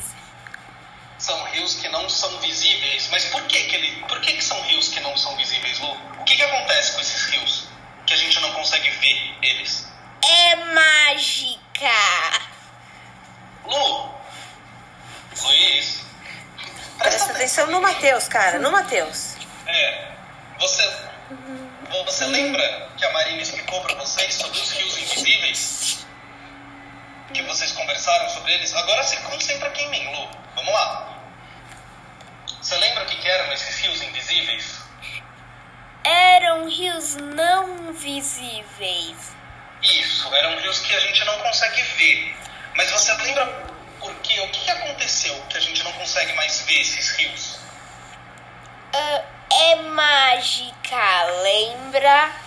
São 1.19 1.39
rios 1.51 1.75
que 1.75 1.87
não 1.89 2.09
são 2.09 2.35
visíveis. 2.39 3.09
Mas 3.11 3.25
por 3.25 3.43
que 3.43 3.63
que, 3.65 3.75
ele, 3.75 4.03
por 4.07 4.19
que 4.21 4.33
que 4.33 4.43
são 4.43 4.59
rios 4.63 4.87
que 4.87 4.99
não 5.01 5.15
são 5.15 5.37
visíveis, 5.37 5.79
Lu? 5.79 5.91
O 6.19 6.23
que 6.23 6.35
que 6.35 6.41
acontece 6.41 6.93
com 6.93 7.01
esses 7.01 7.25
rios 7.25 7.67
que 8.07 8.15
a 8.15 8.17
gente 8.17 8.39
não 8.39 8.51
consegue 8.53 8.89
ver 8.89 9.35
eles? 9.43 9.85
É 10.23 10.55
mágica. 10.55 11.59
Lu! 13.63 14.11
Luiz! 15.43 16.01
Tá 16.97 17.03
Presta 17.03 17.33
atenção 17.33 17.67
no 17.67 17.79
Mateus, 17.79 18.27
cara, 18.27 18.57
no 18.57 18.71
Mateus. 18.71 19.35
É. 19.67 20.07
Você. 20.57 20.91
Você 22.05 22.25
lembra 22.25 22.89
que 22.97 23.05
a 23.05 23.11
Marina 23.11 23.43
explicou 23.43 23.79
pra 23.81 23.93
vocês 23.93 24.33
sobre 24.33 24.59
os 24.59 24.71
rios 24.71 24.97
invisíveis? 24.97 25.70
Que 27.33 27.41
vocês 27.43 27.71
conversaram 27.71 28.27
sobre 28.29 28.53
eles? 28.53 28.73
Agora 28.73 29.03
se 29.03 29.17
concentra 29.17 29.69
aqui 29.69 29.83
em 29.83 29.89
mim, 29.89 30.11
Lu. 30.11 30.29
Vamos 30.55 30.73
lá. 30.73 31.17
Você 32.61 32.77
lembra 32.77 33.03
o 33.03 33.07
que, 33.07 33.15
que 33.15 33.27
eram 33.27 33.51
esses 33.53 33.77
rios 33.79 34.01
invisíveis? 34.01 34.81
Eram 36.03 36.67
rios 36.67 37.15
não 37.15 37.93
visíveis. 37.93 39.35
Isso, 39.81 40.33
eram 40.35 40.59
rios 40.59 40.79
que 40.79 40.93
a 40.93 40.99
gente 40.99 41.23
não 41.25 41.39
consegue 41.39 41.81
ver. 41.81 42.35
Mas 42.75 42.91
você 42.91 43.13
lembra 43.13 43.45
por 43.99 44.13
quê? 44.15 44.39
O 44.41 44.49
que 44.49 44.69
aconteceu 44.69 45.33
que 45.49 45.57
a 45.57 45.61
gente 45.61 45.83
não 45.83 45.91
consegue 45.93 46.33
mais 46.33 46.61
ver 46.61 46.81
esses 46.81 47.11
rios? 47.11 47.59
Ah, 48.93 49.21
é 49.51 49.75
mágica, 49.75 51.23
lembra? 51.43 52.40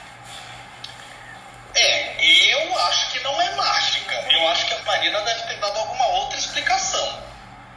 É, 1.75 2.52
eu 2.52 2.78
acho 2.78 3.11
que 3.11 3.21
não 3.21 3.40
é 3.40 3.54
mágica. 3.57 4.14
Eu 4.31 4.49
acho 4.49 4.66
que 4.66 4.75
a 4.75 4.83
Marina 4.83 5.21
deve 5.23 5.43
ter 5.43 5.57
dado 5.59 5.78
alguma 5.78 6.07
outra 6.09 6.38
explicação. 6.38 7.23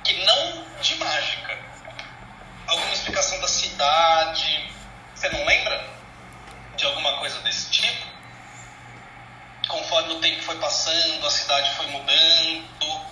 Que 0.03 0.13
não 0.25 0.65
de 0.81 0.95
mágica. 0.95 1.57
Alguma 2.67 2.93
explicação 2.93 3.39
da 3.39 3.47
cidade. 3.47 4.71
Você 5.15 5.29
não 5.29 5.43
lembra? 5.45 5.83
De 6.75 6.85
alguma 6.85 7.17
coisa 7.17 7.39
desse 7.39 7.69
tipo? 7.71 8.07
Conforme 9.67 10.13
o 10.13 10.19
tempo 10.19 10.43
foi 10.43 10.57
passando, 10.59 11.25
a 11.25 11.31
cidade 11.31 11.71
foi 11.71 11.87
mudando. 11.87 13.07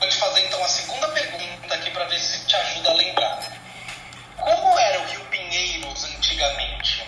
Vou 0.00 0.08
te 0.08 0.16
fazer 0.16 0.46
então 0.46 0.64
a 0.64 0.68
segunda 0.68 1.08
pergunta 1.08 1.74
aqui 1.74 1.90
para 1.90 2.06
ver 2.06 2.18
se 2.18 2.46
te 2.46 2.56
ajuda 2.56 2.90
a 2.90 2.94
lembrar. 2.94 3.38
Como 4.38 4.78
era 4.78 5.00
o 5.00 5.06
Rio 5.06 5.24
Pinheiros 5.26 6.04
antigamente? 6.04 6.99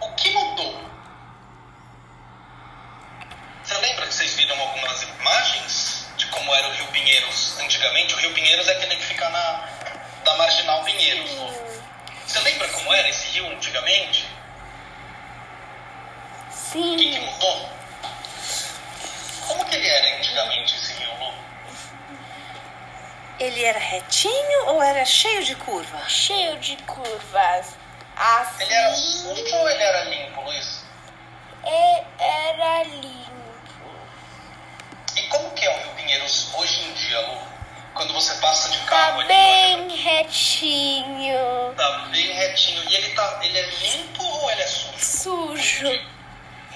O 0.00 0.12
que 0.14 0.30
mudou? 0.30 0.80
Você 3.62 3.74
lembra 3.78 4.06
que 4.06 4.14
vocês 4.14 4.34
viram 4.34 4.58
algumas 4.60 5.02
imagens 5.02 6.06
de 6.16 6.26
como 6.26 6.54
era 6.54 6.68
o 6.68 6.72
Rio 6.72 6.86
Pinheiros 6.88 7.58
antigamente? 7.60 8.14
O 8.14 8.18
Rio 8.18 8.34
Pinheiros 8.34 8.66
é 8.66 8.72
aquele 8.72 8.96
que 8.96 9.04
fica 9.04 9.28
na 9.28 9.68
da 10.24 10.36
Marginal 10.36 10.82
Pinheiros. 10.84 11.30
Você 12.26 12.38
lembra 12.40 12.68
como 12.68 12.92
era 12.94 13.08
esse 13.08 13.26
rio 13.28 13.46
antigamente? 13.50 14.28
O 16.48 16.72
que, 16.72 16.96
que 16.96 17.12
Sim. 17.14 17.18
mudou? 17.26 17.68
Como 19.48 19.64
que 19.64 19.74
ele 19.74 19.88
era 19.88 20.18
antigamente 20.18 20.76
esse 20.76 20.92
rio, 20.94 21.10
Lu? 21.18 21.34
Ele 23.38 23.64
era 23.64 23.78
retinho 23.78 24.66
ou 24.66 24.82
era 24.82 25.04
cheio 25.04 25.42
de 25.44 25.56
curva? 25.56 26.08
Cheio 26.08 26.58
de 26.58 26.76
curvas. 26.84 27.79
Assim. 28.20 28.64
Ele 28.64 28.74
era 28.74 28.94
sujo 28.94 29.56
ou 29.56 29.70
ele 29.70 29.82
era 29.82 30.04
limpo, 30.04 30.40
Luiz? 30.42 30.84
É, 31.64 32.04
era 32.18 32.82
limpo. 32.84 33.30
E 35.16 35.22
como 35.28 35.50
que 35.52 35.64
é 35.64 35.70
o 35.70 35.78
Rio 35.82 35.94
Pinheiros 35.96 36.48
hoje 36.54 36.82
em 36.84 36.92
dia, 36.92 37.20
Lu? 37.20 37.40
Quando 37.94 38.12
você 38.12 38.34
passa 38.34 38.68
de 38.70 38.78
Tá 38.80 38.84
carro 38.86 39.20
ali, 39.20 39.28
bem 39.28 39.96
retinho. 39.96 41.74
tá 41.76 41.98
bem 42.10 42.32
retinho. 42.32 42.84
E 42.90 42.94
ele, 42.94 43.08
tá, 43.14 43.40
ele 43.42 43.58
é 43.58 43.66
limpo 43.70 44.22
ou 44.22 44.50
ele 44.50 44.62
é 44.62 44.66
sujo? 44.66 44.98
Sujo. 45.58 46.08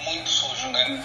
Muito 0.03 0.29
sujo, 0.29 0.67
né? 0.69 1.05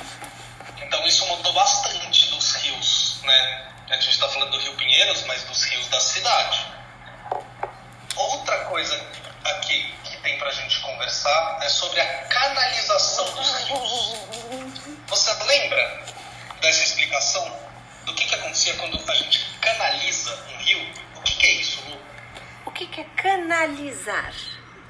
Então 0.81 1.05
isso 1.05 1.25
mudou 1.27 1.53
bastante 1.53 2.29
dos 2.29 2.55
rios, 2.55 3.21
né? 3.23 3.67
A 3.89 3.95
gente 3.95 4.09
está 4.11 4.27
falando 4.29 4.51
do 4.51 4.59
Rio 4.59 4.73
Pinheiros, 4.75 5.23
mas 5.25 5.43
dos 5.43 5.63
rios 5.63 5.87
da 5.89 5.99
cidade. 5.99 6.65
Outra 8.15 8.65
coisa 8.65 8.95
aqui 9.45 9.93
tem 10.21 10.37
pra 10.37 10.51
gente 10.51 10.79
conversar 10.81 11.59
é 11.61 11.69
sobre 11.69 11.99
a 11.99 12.05
canalização 12.25 13.25
dos 13.33 13.55
rios. 13.65 14.13
Você 15.07 15.33
lembra 15.45 16.03
dessa 16.61 16.83
explicação 16.83 17.59
do 18.05 18.13
que, 18.13 18.25
que 18.25 18.35
acontecia 18.35 18.75
quando 18.75 18.99
a 19.09 19.15
gente 19.15 19.45
canaliza 19.61 20.33
um 20.53 20.57
rio? 20.57 20.93
O 21.15 21.21
que, 21.21 21.35
que 21.35 21.45
é 21.45 21.51
isso, 21.53 21.81
Lu? 21.89 21.97
O 22.65 22.71
que, 22.71 22.87
que 22.87 23.01
é 23.01 23.05
canalizar? 23.15 24.33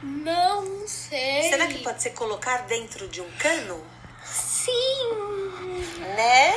Não 0.01 0.87
sei. 0.87 1.49
Será 1.49 1.67
que 1.67 1.79
pode 1.79 2.01
ser 2.01 2.11
colocar 2.11 2.59
dentro 2.63 3.07
de 3.07 3.21
um 3.21 3.29
cano? 3.31 3.85
Sim. 4.23 5.09
Né? 6.15 6.53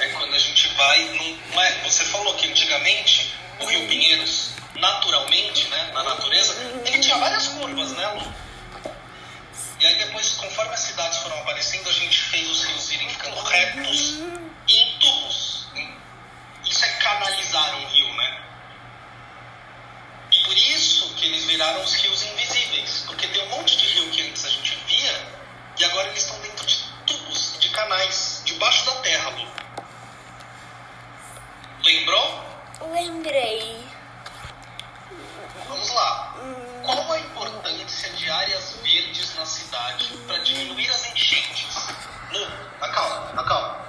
É 0.00 0.08
quando 0.14 0.34
a 0.34 0.38
gente 0.38 0.68
vai 0.74 1.04
num. 1.04 1.38
Mas 1.54 1.82
você 1.82 2.04
falou 2.06 2.34
que 2.36 2.48
antigamente 2.48 3.34
o 3.60 3.66
Rio 3.66 3.86
Pinheiros, 3.86 4.51
naturalmente, 4.82 5.68
né, 5.68 5.92
na 5.94 6.02
natureza, 6.02 6.60
ele 6.84 6.98
tinha 6.98 7.16
várias 7.16 7.46
curvas, 7.46 7.92
né, 7.92 8.06
Lu? 8.08 8.34
E 9.78 9.86
aí 9.86 9.94
depois, 9.98 10.30
conforme 10.30 10.74
as 10.74 10.80
cidades 10.80 11.18
foram 11.18 11.38
aparecendo, 11.38 11.88
a 11.88 11.92
gente 11.92 12.18
fez 12.18 12.50
os 12.50 12.64
rios 12.64 12.90
irem 12.90 13.08
ficando 13.08 13.40
retos 13.42 14.18
em 14.68 14.98
tubos. 14.98 15.68
Isso 16.68 16.84
é 16.84 16.88
canalizar 16.94 17.76
um 17.76 17.86
rio, 17.86 18.12
né? 18.14 18.42
E 20.32 20.42
por 20.44 20.56
isso 20.56 21.14
que 21.14 21.26
eles 21.26 21.44
viraram 21.44 21.82
os 21.82 21.94
rios 21.94 22.22
invisíveis. 22.22 23.04
Porque 23.06 23.28
tem 23.28 23.42
um 23.44 23.48
monte 23.50 23.76
de 23.76 23.86
rio 23.86 24.10
que 24.10 24.22
antes 24.22 24.44
a 24.44 24.50
gente 24.50 24.76
via 24.86 25.26
e 25.78 25.84
agora 25.84 26.08
eles 26.08 26.22
estão 26.24 26.40
dentro 26.40 26.66
de 26.66 26.76
tubos, 27.06 27.56
de 27.60 27.68
canais, 27.70 28.42
debaixo 28.44 28.84
da 28.86 28.94
terra, 28.96 29.30
Lu. 29.30 29.48
Lembrou? 31.84 32.44
Lembrei. 32.92 33.91
Vamos 35.72 35.90
lá. 35.94 36.34
Qual 36.84 37.12
a 37.12 37.18
importância 37.18 38.10
de 38.10 38.30
áreas 38.30 38.78
verdes 38.82 39.34
na 39.36 39.46
cidade 39.46 40.14
para 40.26 40.36
diminuir 40.38 40.86
as 40.90 41.10
enchentes? 41.10 41.88
Lu, 42.30 42.46
acalma, 42.78 43.40
acalma. 43.40 43.86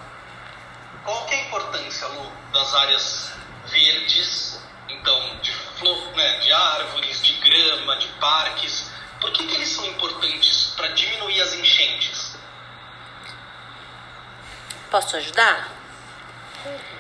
Qual 1.04 1.26
que 1.26 1.36
é 1.36 1.40
a 1.40 1.48
importância, 1.48 2.08
Lu, 2.08 2.32
das 2.54 2.74
áreas 2.74 3.34
verdes, 3.66 4.62
então, 4.88 5.38
de 5.42 5.52
flor, 5.52 6.16
né, 6.16 6.38
de 6.40 6.54
árvores, 6.54 7.22
de 7.22 7.34
grama, 7.34 7.98
de 7.98 8.08
parques? 8.14 8.90
Por 9.20 9.34
que, 9.34 9.46
que 9.46 9.56
eles 9.56 9.68
são 9.68 9.86
importantes 9.86 10.74
para 10.78 10.88
diminuir 10.88 11.42
as 11.42 11.54
enchentes? 11.54 12.38
Posso 14.90 15.18
ajudar? 15.18 15.70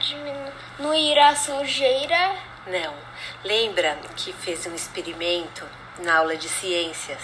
Diminuir 0.01 1.19
a 1.19 1.35
sujeira. 1.37 2.35
Não. 2.67 3.12
Lembra 3.43 3.97
que 4.15 4.31
fez 4.31 4.65
um 4.65 4.75
experimento 4.75 5.67
na 5.99 6.17
aula 6.17 6.35
de 6.35 6.47
ciências 6.47 7.21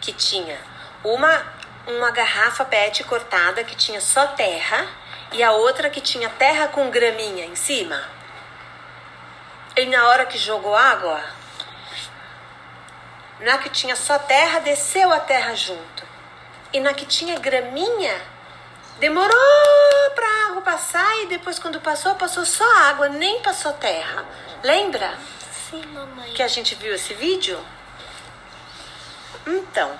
que 0.00 0.12
tinha 0.12 0.58
uma 1.02 1.62
uma 1.86 2.10
garrafa 2.12 2.64
PET 2.64 3.02
cortada 3.04 3.64
que 3.64 3.74
tinha 3.74 4.00
só 4.00 4.28
terra 4.28 4.86
e 5.32 5.42
a 5.42 5.52
outra 5.52 5.90
que 5.90 6.00
tinha 6.00 6.28
terra 6.28 6.68
com 6.68 6.90
graminha 6.90 7.44
em 7.44 7.56
cima. 7.56 8.00
E 9.74 9.86
na 9.86 10.06
hora 10.08 10.26
que 10.26 10.38
jogou 10.38 10.76
água, 10.76 11.20
na 13.40 13.58
que 13.58 13.70
tinha 13.70 13.96
só 13.96 14.18
terra, 14.18 14.60
desceu 14.60 15.10
a 15.12 15.18
terra 15.18 15.54
junto. 15.54 16.06
E 16.72 16.78
na 16.78 16.94
que 16.94 17.06
tinha 17.06 17.38
graminha, 17.38 18.20
demorou 18.98 20.01
pra 20.12 20.46
água 20.48 20.62
passar 20.62 21.22
e 21.22 21.26
depois 21.26 21.58
quando 21.58 21.80
passou, 21.80 22.14
passou 22.14 22.44
só 22.44 22.64
água, 22.88 23.08
nem 23.08 23.40
passou 23.42 23.72
terra. 23.72 24.24
Lembra 24.62 25.14
Sim, 25.70 25.84
mamãe. 25.86 26.32
que 26.32 26.42
a 26.42 26.48
gente 26.48 26.74
viu 26.74 26.94
esse 26.94 27.14
vídeo? 27.14 27.58
Então, 29.46 29.98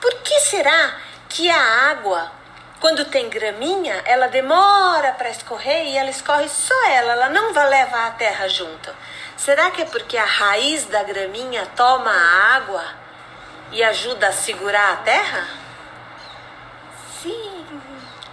por 0.00 0.12
que 0.22 0.40
será 0.40 0.96
que 1.28 1.48
a 1.48 1.90
água, 1.90 2.32
quando 2.80 3.04
tem 3.04 3.28
graminha, 3.28 4.02
ela 4.04 4.26
demora 4.26 5.12
para 5.12 5.30
escorrer 5.30 5.86
e 5.86 5.96
ela 5.96 6.10
escorre 6.10 6.48
só 6.48 6.74
ela, 6.88 7.12
ela 7.12 7.28
não 7.28 7.52
vai 7.52 7.68
levar 7.68 8.08
a 8.08 8.10
terra 8.12 8.48
junto? 8.48 8.92
Será 9.36 9.70
que 9.70 9.82
é 9.82 9.84
porque 9.84 10.16
a 10.16 10.24
raiz 10.24 10.86
da 10.86 11.02
graminha 11.02 11.66
toma 11.76 12.10
a 12.10 12.56
água 12.56 12.84
e 13.70 13.82
ajuda 13.82 14.28
a 14.28 14.32
segurar 14.32 14.92
a 14.92 14.96
terra? 14.96 15.61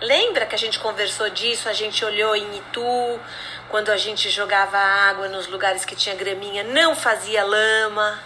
Lembra 0.01 0.45
que 0.45 0.55
a 0.55 0.57
gente 0.57 0.79
conversou 0.79 1.29
disso? 1.29 1.67
A 1.67 1.73
gente 1.73 2.05
olhou 2.05 2.33
em 2.35 2.57
Itu, 2.57 3.19
quando 3.67 3.89
a 3.89 3.97
gente 3.97 4.29
jogava 4.29 4.77
água 4.77 5.27
nos 5.27 5.47
lugares 5.47 5.83
que 5.83 5.95
tinha 5.95 6.15
graminha, 6.15 6.63
não 6.63 6.95
fazia 6.95 7.43
lama. 7.43 8.17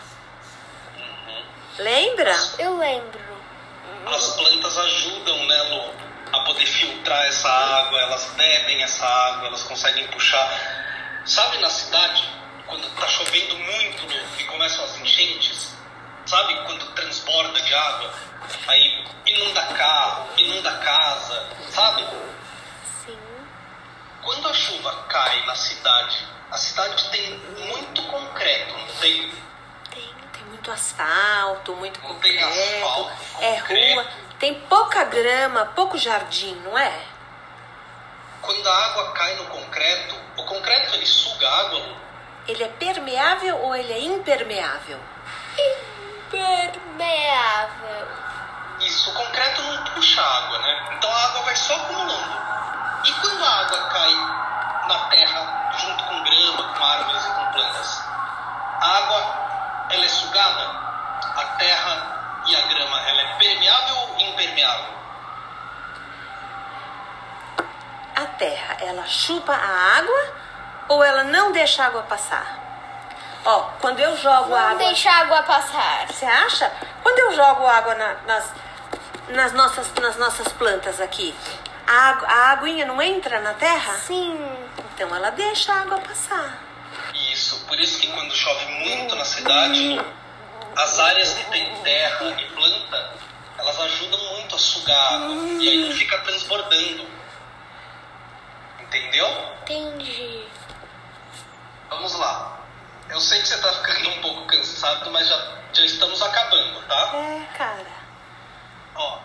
Lembra? 1.80 2.36
Eu 2.60 2.78
lembro. 2.78 3.20
As 4.06 4.36
plantas 4.36 4.78
ajudam, 4.78 5.48
né, 5.48 5.64
Lu, 5.64 5.94
a 6.32 6.44
poder 6.46 6.66
filtrar 6.68 7.26
essa 7.26 7.50
água, 7.50 8.00
elas 8.02 8.26
bebem 8.36 8.84
essa 8.84 9.06
água, 9.06 9.48
elas 9.48 9.64
conseguem 9.64 10.06
puxar. 10.08 11.24
Sabe 11.26 11.58
na 11.58 11.70
cidade, 11.70 12.30
quando 12.68 12.88
tá 12.96 13.08
chovendo 13.08 13.58
muito, 13.58 14.06
Lu, 14.06 14.40
e 14.40 14.44
começam 14.44 14.84
as 14.86 14.98
enchentes, 14.98 15.73
sabe 16.26 16.56
quando 16.66 16.86
transborda 16.94 17.62
de 17.62 17.74
água? 17.74 18.14
Aí 18.68 19.06
inunda 19.26 19.62
carro, 19.74 20.30
inunda 20.38 20.72
casa, 20.78 21.50
sabe? 21.70 22.06
Sim. 23.06 23.18
Quando 24.22 24.48
a 24.48 24.54
chuva 24.54 24.94
cai 25.10 25.46
na 25.46 25.56
cidade, 25.56 26.28
a 26.52 26.58
cidade 26.58 27.10
tem 27.10 27.38
muito 27.38 28.04
concreto, 28.08 28.78
não 28.78 28.88
tem? 29.00 29.32
Tem, 29.92 30.16
tem 30.34 30.44
muito 30.46 30.72
asfalto, 30.72 31.74
muito 31.76 32.00
Não 32.02 32.20
tem 32.20 32.38
concreto. 32.40 32.60
asfalto, 32.60 33.12
é 33.42 33.60
concreto. 33.60 33.94
rua. 33.96 34.08
Tem 34.40 34.54
pouca 34.62 35.04
grama, 35.06 35.66
pouco 35.68 35.98
jardim, 35.98 36.56
não 36.64 36.78
é? 36.78 37.02
Quando 38.42 38.68
a 38.68 38.86
água 38.88 39.12
cai 39.14 39.36
no 39.36 39.46
concreto, 39.46 40.16
o 40.38 40.44
concreto 40.44 40.96
ele 40.96 41.06
suga 41.06 41.48
a 41.48 41.60
água? 41.62 41.96
Ele 42.46 42.62
é 42.62 42.68
permeável 42.68 43.58
ou 43.60 43.74
ele 43.74 43.94
é 43.94 44.00
impermeável? 44.02 45.00
Impermeável. 46.34 48.08
Isso, 48.80 49.12
o 49.12 49.14
concreto 49.14 49.62
não 49.62 49.84
puxa 49.84 50.20
a 50.20 50.38
água, 50.38 50.58
né? 50.60 50.90
Então 50.98 51.12
a 51.12 51.26
água 51.26 51.42
vai 51.44 51.56
só 51.56 51.76
acumulando. 51.76 52.42
E 53.06 53.12
quando 53.14 53.44
a 53.44 53.60
água 53.60 53.90
cai 53.90 54.14
na 54.88 55.10
terra, 55.10 55.72
junto 55.78 56.04
com 56.06 56.24
grama, 56.24 56.74
com 56.74 56.84
árvores 56.84 57.24
e 57.24 57.30
com 57.30 57.52
plantas, 57.52 58.04
a 58.82 58.98
água 58.98 59.88
ela 59.92 60.06
é 60.06 60.10
sugada? 60.10 60.64
A 61.36 61.46
terra 61.60 62.42
e 62.48 62.56
a 62.56 62.62
grama, 62.62 63.00
ela 63.10 63.22
é 63.22 63.36
permeável 63.36 63.96
ou 63.96 64.20
impermeável? 64.20 64.94
A 68.16 68.26
terra, 68.26 68.78
ela 68.80 69.06
chupa 69.06 69.54
a 69.54 69.98
água 69.98 70.34
ou 70.88 71.04
ela 71.04 71.24
não 71.24 71.52
deixa 71.52 71.84
a 71.84 71.88
água 71.88 72.02
passar? 72.04 72.63
Ó, 73.46 73.62
quando 73.82 74.00
eu 74.00 74.16
jogo 74.18 74.50
Não 74.50 74.58
água. 74.58 74.76
deixa 74.78 75.10
a 75.10 75.18
água 75.20 75.44
passar. 75.44 76.08
Você 76.08 76.26
acha? 76.26 76.72
Quando 77.02 77.20
eu 77.20 77.36
jogo 77.36 77.66
água 77.68 77.94
na- 77.96 78.14
nas, 78.26 78.54
nas, 79.30 79.52
nossas, 79.54 79.92
nas 79.96 80.16
nossas 80.18 80.48
plantas 80.54 81.02
aqui, 81.02 81.36
a, 81.86 81.92
água, 82.10 82.28
a 82.28 82.52
aguinha 82.52 82.86
não 82.86 83.02
entra 83.02 83.42
na 83.42 83.54
terra? 83.54 83.94
Sim. 83.96 84.40
Então 84.96 85.14
ela 85.16 85.30
deixa 85.32 85.74
a 85.74 85.82
água 85.82 86.00
passar. 86.00 86.60
Isso, 87.32 87.66
por 87.66 87.78
isso 87.80 88.00
que 88.00 88.08
quando 88.14 88.34
chove 88.36 88.66
muito 88.66 89.16
na 89.16 89.26
cidade, 89.26 90.00
as 90.76 91.00
áreas 91.00 91.34
que 91.34 91.44
tem 91.52 91.76
terra 91.84 92.26
e 92.40 92.46
planta, 92.52 93.14
elas 93.58 93.80
ajudam 93.82 94.20
muito 94.36 94.56
a 94.56 94.60
sugar 94.60 94.96
a 94.98 95.16
água. 95.16 95.36
E 95.60 95.70
aí 95.70 95.90
não 95.90 95.96
fica 95.96 96.18
transbordando. 96.20 97.08
Entendeu? 98.80 99.28
Entendi. 99.64 100.46
Vamos 101.90 102.16
lá. 102.18 102.60
Eu 103.10 103.20
sei 103.20 103.42
que 103.42 103.48
você 103.48 103.58
tá 103.60 103.72
ficando 103.74 104.10
um 104.10 104.22
pouco 104.22 104.46
cansado, 104.46 105.12
mas 105.12 105.28
já, 105.28 105.48
já 105.74 105.86
estamos 105.86 106.22
acabando, 106.22 106.82
tá? 106.88 107.12
É, 107.16 107.58
cara. 107.58 107.86
Ó, 108.96 109.18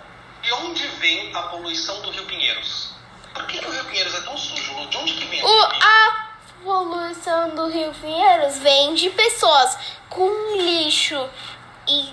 de 0.43 0.53
onde 0.55 0.87
vem 0.99 1.35
a 1.35 1.43
poluição 1.43 2.01
do 2.03 2.11
Rio 2.11 2.25
Pinheiros? 2.27 2.93
Por 3.35 3.47
que, 3.47 3.59
que 3.59 3.67
o 3.67 3.71
Rio 3.71 3.85
Pinheiros 3.85 4.15
é 4.15 4.21
tão 4.23 4.37
sujo, 4.37 4.73
Lu? 4.75 4.87
De 4.89 4.97
onde 4.97 5.13
que 5.15 5.25
vem 5.27 5.45
O, 5.45 5.63
a 5.63 6.29
poluição 6.63 7.51
do 7.55 7.69
Rio 7.69 7.93
Pinheiros 7.95 8.59
vem 8.59 8.95
de 8.95 9.11
pessoas 9.11 9.79
com 10.09 10.57
lixo 10.57 11.29
e 11.87 12.13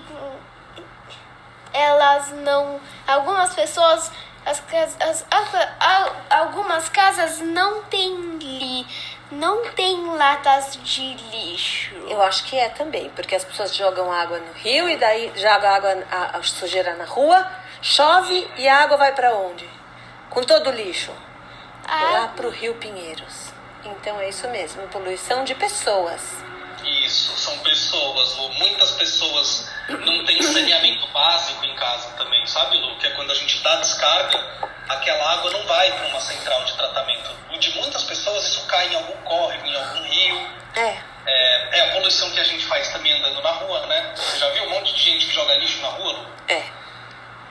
elas 1.74 2.30
não. 2.32 2.80
Algumas 3.08 3.54
pessoas. 3.54 4.12
As, 4.46 4.62
as, 5.00 5.26
as- 5.32 6.12
algumas 6.30 6.88
casas 6.90 7.40
não 7.40 7.82
têm 7.86 8.38
li, 8.38 8.86
não 9.32 9.72
tem 9.72 10.16
latas 10.16 10.78
de 10.84 11.14
lixo. 11.32 11.96
Eu 12.08 12.22
acho 12.22 12.46
que 12.46 12.58
é 12.58 12.70
também, 12.70 13.10
porque 13.10 13.36
as 13.36 13.44
pessoas 13.44 13.76
jogam 13.76 14.12
água 14.12 14.40
no 14.40 14.54
rio 14.54 14.90
e 14.90 14.98
daí 14.98 15.32
jogam 15.36 15.70
água, 15.70 16.04
a, 16.12 16.38
a 16.38 16.44
sujeira 16.44 16.96
na 16.96 17.06
rua, 17.06 17.50
chove 17.82 18.48
e 18.58 18.68
a 18.68 18.84
água 18.84 18.98
vai 18.98 19.14
pra 19.14 19.34
onde? 19.36 19.68
Com 20.30 20.42
todo 20.44 20.70
o 20.70 20.74
lixo. 20.74 21.12
Lá 21.88 22.28
pro 22.30 22.50
Rio 22.50 22.76
Pinheiros. 22.76 23.54
Então 23.84 24.20
é 24.20 24.30
isso 24.30 24.48
mesmo, 24.50 24.88
poluição 24.88 25.44
de 25.44 25.54
pessoas. 25.54 26.22
Isso, 26.84 27.38
são 27.38 27.58
pessoas. 27.60 28.36
Muitas 28.58 28.92
pessoas 28.92 29.70
não 29.90 30.26
têm 30.26 30.42
saneamento 30.42 31.08
básico 31.08 31.64
em 31.66 31.76
casa 31.76 32.10
também, 32.18 32.46
sabe, 32.48 32.78
Lu? 32.78 32.98
Que 32.98 33.08
é 33.08 33.12
quando 33.12 33.32
a 33.32 33.36
gente 33.36 33.62
dá 33.62 33.76
descarga, 33.78 34.72
aquela 34.90 35.34
água 35.34 35.52
não 35.52 35.64
vai 35.66 35.92
para 35.92 36.08
uma 36.08 36.20
central 36.22 36.64
de 36.66 36.74
tratamento. 36.74 37.36
O 37.52 37.58
de 37.58 37.72
muitas 37.76 38.04
pessoas, 38.04 38.46
isso 38.48 38.66
cai 38.66 38.92
em 38.92 38.96
algum 38.96 39.18
córrego, 39.24 39.66
em 39.66 39.76
algum 39.76 40.02
rio. 40.04 40.50
É. 40.76 40.98
É, 41.28 41.80
é 41.80 41.82
a 41.82 41.92
poluição 41.94 42.30
que 42.32 42.40
a 42.40 42.44
gente 42.44 42.66
faz 42.66 42.88
também 42.90 43.14
andando 43.14 43.42
na 43.42 43.52
rua, 43.52 43.86
né? 43.88 44.14
Você 44.16 44.38
já 44.38 44.50
viu 44.50 44.64
um 44.64 44.70
monte 44.70 44.94
de 44.94 45.02
gente 45.02 45.26
que 45.26 45.34
joga 45.34 45.56
lixo 45.56 45.82
na 45.82 45.88
rua, 45.90 46.14
Lu? 46.14 46.28
É. 46.48 46.64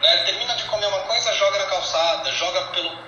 né? 0.01 0.17
Termina 0.25 0.55
de 0.55 0.65
comer 0.65 0.87
uma 0.87 1.01
coisa, 1.01 1.35
joga 1.35 1.59
na 1.59 1.67
calçada, 1.67 2.33
joga 2.33 2.63
pelo, 2.69 2.99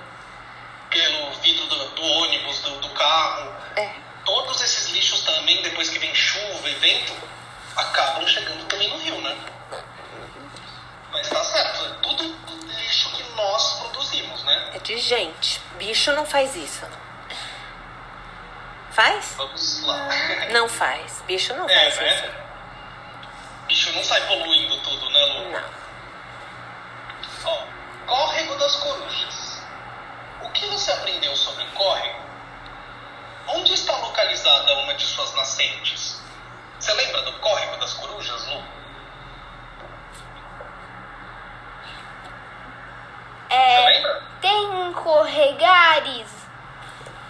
pelo 0.89 1.31
vidro 1.41 1.65
do, 1.67 1.89
do 1.89 2.03
ônibus, 2.03 2.59
do, 2.59 2.79
do 2.79 2.89
carro. 2.89 3.53
É. 3.75 3.89
Todos 4.25 4.61
esses 4.61 4.89
lixos 4.89 5.21
também, 5.21 5.61
depois 5.61 5.89
que 5.89 5.99
vem 5.99 6.13
chuva 6.13 6.69
e 6.69 6.75
vento, 6.75 7.13
acabam 7.77 8.27
chegando 8.27 8.65
também 8.67 8.89
no 8.89 8.97
rio, 8.97 9.21
né? 9.21 9.37
Mas 11.11 11.29
tá 11.29 11.43
certo, 11.43 11.85
é 11.85 11.89
tudo 12.01 12.23
lixo 12.67 13.11
que 13.15 13.23
nós 13.35 13.79
produzimos, 13.79 14.43
né? 14.43 14.71
É 14.75 14.79
de 14.79 14.97
gente. 14.97 15.61
Bicho 15.77 16.11
não 16.13 16.25
faz 16.25 16.55
isso. 16.55 16.85
Faz? 18.91 19.35
Vamos 19.37 19.83
lá. 19.83 20.07
Não 20.51 20.67
faz. 20.67 21.21
Bicho 21.27 21.53
não 21.53 21.69
É, 21.69 21.91
faz 21.91 21.93
isso. 22.13 22.25
né? 22.27 22.33
Bicho 23.67 23.91
não 23.93 24.03
sai 24.03 24.21
poluindo 24.27 24.79
tudo, 24.81 25.09
né, 25.09 25.25
Lu? 25.25 25.51
Não. 25.51 25.69
Ó, 27.45 27.63
córrego 28.07 28.55
das 28.55 28.75
corujas. 28.77 29.61
O 30.41 30.49
que 30.49 30.65
você 30.67 30.91
aprendeu 30.91 31.35
sobre 31.35 31.65
córrego? 31.67 32.19
Onde 33.49 33.73
está 33.73 33.95
localizada 33.97 34.73
uma 34.79 34.93
de 34.95 35.05
suas 35.05 35.33
nascentes? 35.35 36.16
Você 36.87 36.93
lembra 36.93 37.21
do 37.23 37.33
córrego 37.39 37.75
das 37.81 37.93
corujas, 37.95 38.47
Lu? 38.47 38.63
É, 43.49 44.21
tem 44.39 44.93
corregares, 44.93 46.29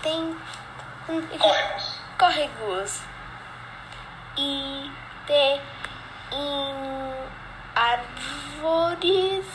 tem 0.04 0.40
Córregos. 1.40 2.00
córregos 2.20 3.02
e 4.38 4.92
tem 5.26 5.60
em 6.34 7.14
árvores. 7.76 9.46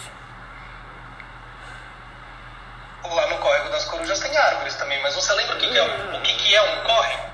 Lá 3.05 3.27
no 3.29 3.39
córrego 3.39 3.69
das 3.71 3.85
corujas 3.85 4.19
tem 4.19 4.37
árvores 4.37 4.75
também, 4.75 5.01
mas 5.01 5.15
você 5.15 5.33
lembra 5.35 5.55
o 5.55 5.59
que, 5.61 5.69
que 5.69 5.79
é, 5.79 5.83
um- 5.85 6.17
o 6.17 6.21
que, 6.23 6.35
que 6.35 6.57
é 6.57 6.61
um 6.61 6.83
córrego? 6.83 7.32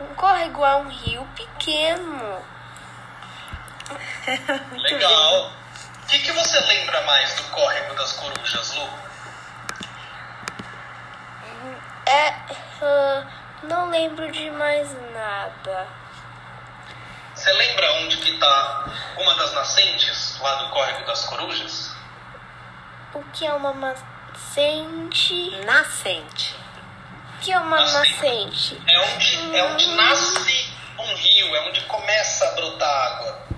Um 0.00 0.14
córrego 0.14 0.64
é 0.64 0.76
um 0.76 0.88
rio 0.88 1.26
pequeno. 1.34 2.42
Legal. 4.72 5.52
O 6.02 6.06
que, 6.06 6.20
que 6.20 6.32
você 6.32 6.60
lembra 6.60 7.02
mais 7.02 7.34
do 7.34 7.42
córrego 7.44 7.94
das 7.94 8.12
corujas, 8.12 8.74
Lu? 8.74 8.88
É, 12.06 12.28
ah, 12.80 13.26
não 13.64 13.90
lembro 13.90 14.30
de 14.30 14.50
mais 14.52 14.88
nada. 15.12 15.86
Você 17.34 17.52
lembra 17.52 17.92
onde 17.94 18.16
que 18.18 18.38
tá 18.38 18.84
uma 19.16 19.34
das 19.34 19.52
nascentes 19.52 20.38
lá 20.40 20.54
do 20.56 20.70
córrego 20.70 21.04
das 21.06 21.24
corujas? 21.26 21.94
O 23.14 23.22
que 23.32 23.44
é 23.46 23.52
uma 23.52 23.72
nascente? 23.74 25.50
Nascente. 25.64 26.56
O 27.38 27.40
que 27.40 27.52
é 27.52 27.58
uma 27.58 27.76
Nascente. 27.80 28.14
nascente? 28.14 28.82
É 28.88 28.98
onde, 29.00 29.56
é 29.56 29.64
onde 29.64 29.86
nasce 29.94 30.72
um 30.98 31.14
rio, 31.14 31.54
é 31.54 31.68
onde 31.68 31.80
começa 31.82 32.48
a 32.48 32.50
brotar 32.52 32.88
água. 33.12 33.48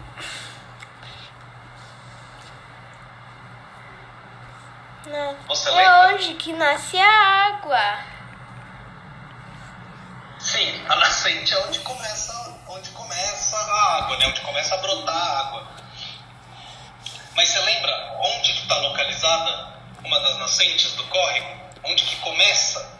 Né? 5.06 5.36
Você 5.48 5.68
É 5.70 5.72
lembra? 5.72 6.14
onde 6.14 6.34
que 6.34 6.52
nasce 6.52 6.98
a 6.98 7.46
água. 7.48 7.98
Sim, 10.38 10.84
a 10.88 10.96
nascente 10.96 11.52
é 11.54 11.58
onde 11.66 11.78
começa, 11.80 12.58
onde 12.68 12.90
começa 12.90 13.56
a 13.56 13.96
água, 13.98 14.16
né? 14.18 14.26
Onde 14.26 14.40
começa 14.42 14.74
a 14.74 14.78
brotar 14.78 15.14
a 15.16 15.38
água. 15.40 15.68
Mas 17.34 17.48
você 17.48 17.58
lembra 17.60 18.18
onde 18.20 18.50
está 18.52 18.76
localizada 18.78 19.74
uma 20.04 20.20
das 20.20 20.38
nascentes 20.38 20.92
do 20.96 21.04
córrego? 21.04 21.60
Onde 21.84 22.04
que 22.04 22.16
começa? 22.16 22.99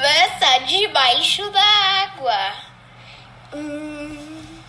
Essa 0.00 0.58
debaixo 0.60 1.48
da 1.50 1.62
água. 2.04 2.52
Hum, 3.54 4.62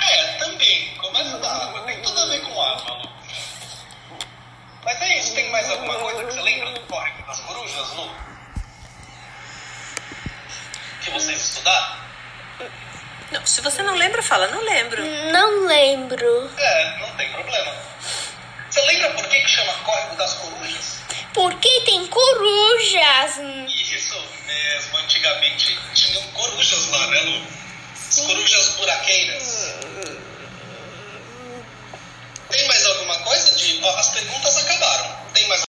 É, 0.00 0.22
também. 0.38 0.94
Começa 0.98 1.38
da 1.38 1.52
água. 1.52 1.80
Tem 1.82 2.00
tudo 2.02 2.20
a 2.20 2.26
ver 2.26 2.40
com 2.42 2.62
água, 2.62 2.94
Lu. 3.02 3.10
Mas 4.84 5.02
é 5.02 5.18
isso. 5.18 5.34
Tem 5.34 5.50
mais 5.50 5.68
alguma 5.70 5.94
coisa 5.98 6.24
que 6.24 6.32
você 6.32 6.40
lembra 6.42 6.70
do 6.72 6.80
córrego 6.82 7.26
das 7.26 7.40
corujas, 7.40 7.92
Lu? 7.94 8.10
Que 11.02 11.10
vocês 11.10 11.40
estudaram? 11.40 11.96
Não, 13.32 13.44
se 13.44 13.60
você 13.60 13.82
não 13.82 13.94
lembra, 13.96 14.22
fala, 14.22 14.46
não 14.48 14.62
lembro. 14.64 15.02
não 15.32 15.66
lembro. 15.66 16.50
É, 16.56 16.98
não 17.00 17.10
tem 17.16 17.30
problema. 17.32 17.72
Lembra 18.86 19.10
por 19.14 19.28
que, 19.28 19.40
que 19.40 19.48
chama 19.48 19.74
Córrego 19.82 20.14
das 20.16 20.34
Corujas? 20.34 20.98
Porque 21.34 21.80
tem 21.80 22.06
corujas. 22.06 23.38
Isso 23.68 24.16
mesmo, 24.46 24.96
antigamente 24.98 25.76
tinham 25.92 26.22
corujas 26.32 26.86
lá, 26.90 27.06
né, 27.08 27.20
Lu? 27.22 27.46
As 27.92 28.20
corujas 28.20 28.76
buraqueiras. 28.76 29.74
Tem 32.48 32.66
mais 32.68 32.86
alguma 32.86 33.18
coisa? 33.24 33.56
De... 33.56 33.84
ó, 33.84 33.96
as 33.96 34.10
perguntas 34.10 34.56
acabaram. 34.56 35.26
Tem 35.34 35.48
mais 35.48 35.62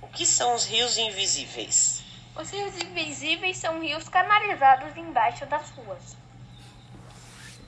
O 0.00 0.06
que 0.08 0.24
são 0.24 0.54
os 0.54 0.64
rios 0.64 0.96
invisíveis? 0.96 2.02
Os 2.36 2.50
rios 2.50 2.76
invisíveis 2.76 3.56
são 3.56 3.80
rios 3.80 4.08
canalizados 4.08 4.96
embaixo 4.96 5.44
das 5.46 5.68
ruas. 5.70 6.16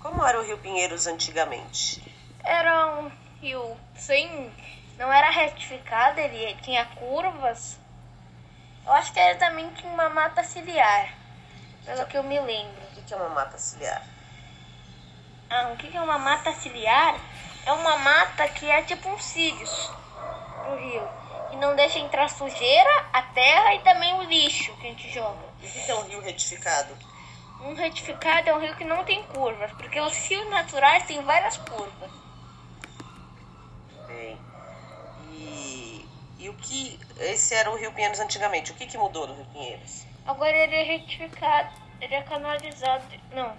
Como 0.03 0.27
era 0.27 0.41
o 0.41 0.45
Rio 0.45 0.59
Pinheiros 0.59 1.07
antigamente? 1.07 2.03
Era 2.43 2.99
um 2.99 3.13
rio 3.41 3.77
sem. 3.95 4.53
não 4.99 5.13
era 5.13 5.31
retificado, 5.31 6.19
ele 6.19 6.55
tinha 6.57 6.85
curvas. 6.87 7.79
Eu 8.85 8.93
acho 8.93 9.13
que 9.13 9.21
ele 9.21 9.37
também 9.37 9.71
tinha 9.75 9.93
uma 9.93 10.09
mata 10.09 10.43
ciliar, 10.43 11.15
pelo 11.85 12.05
que 12.07 12.19
eu 12.19 12.25
me 12.25 12.41
lembro. 12.41 12.83
O 12.97 13.03
que 13.03 13.15
é 13.15 13.17
uma 13.17 13.29
mata 13.29 13.57
ciliar? 13.57 14.03
Ah, 15.49 15.69
o 15.73 15.77
que 15.77 15.97
é 15.97 16.01
uma 16.01 16.19
mata 16.19 16.53
ciliar? 16.55 17.15
É 17.65 17.73
uma 17.73 17.97
mata 17.99 18.49
que 18.49 18.69
é 18.69 18.83
tipo 18.83 19.09
um 19.09 19.19
cílios 19.21 19.89
pro 20.65 20.77
rio. 20.77 21.09
E 21.53 21.57
não 21.57 21.77
deixa 21.77 22.01
entrar 22.01 22.29
sujeira, 22.29 23.07
a 23.13 23.23
terra 23.23 23.75
e 23.75 23.81
também 23.81 24.15
o 24.15 24.25
lixo 24.25 24.75
que 24.79 24.87
a 24.87 24.91
gente 24.91 25.13
joga. 25.13 25.47
O 25.63 25.71
que 25.71 25.91
é 25.91 25.95
um 25.95 26.09
rio 26.09 26.21
retificado? 26.21 26.97
Um 27.65 27.75
retificado 27.75 28.49
é 28.49 28.55
um 28.55 28.59
rio 28.59 28.75
que 28.77 28.85
não 28.85 29.05
tem 29.05 29.23
curvas, 29.25 29.71
porque 29.73 30.01
os 30.01 30.17
rios 30.29 30.49
naturais 30.51 31.07
têm 31.07 31.23
várias 31.23 31.57
curvas. 31.59 32.11
Bem. 34.07 34.37
E, 35.31 36.07
e 36.39 36.49
o 36.49 36.55
que. 36.55 36.99
Esse 37.19 37.55
era 37.55 37.71
o 37.71 37.77
Rio 37.77 37.93
Pinheiros 37.93 38.19
antigamente. 38.19 38.73
O 38.73 38.75
que, 38.75 38.87
que 38.87 38.99
mudou 38.99 39.29
no 39.29 39.35
Rio 39.35 39.47
Pinheiros? 39.53 40.05
Agora 40.27 40.57
ele 40.57 40.75
é 40.75 40.83
retificado, 40.83 41.73
ele 42.01 42.15
é 42.15 42.23
canalizado. 42.23 43.05
Não. 43.33 43.57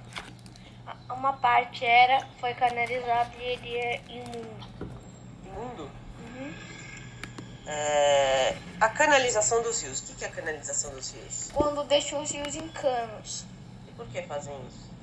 Uma 1.10 1.34
parte 1.34 1.86
era, 1.86 2.28
foi 2.40 2.54
canalizado 2.54 3.32
e 3.40 3.44
ele 3.44 3.78
é 3.78 4.02
imundo. 4.10 4.92
Imundo? 5.46 5.92
É, 7.66 8.58
a 8.82 8.90
canalização 8.90 9.62
dos 9.64 9.82
rios. 9.82 10.02
O 10.02 10.08
que, 10.08 10.16
que 10.16 10.26
é 10.26 10.28
a 10.28 10.32
canalização 10.32 10.92
dos 10.92 11.12
rios? 11.14 11.52
Quando 11.54 11.84
deixam 11.86 12.22
os 12.22 12.32
rios 12.32 12.56
em 12.56 12.68
canos, 12.70 13.46
E 13.94 13.96
por 13.96 14.08
que 14.08 14.22
fazem 14.24 14.56
isso? 14.68 14.94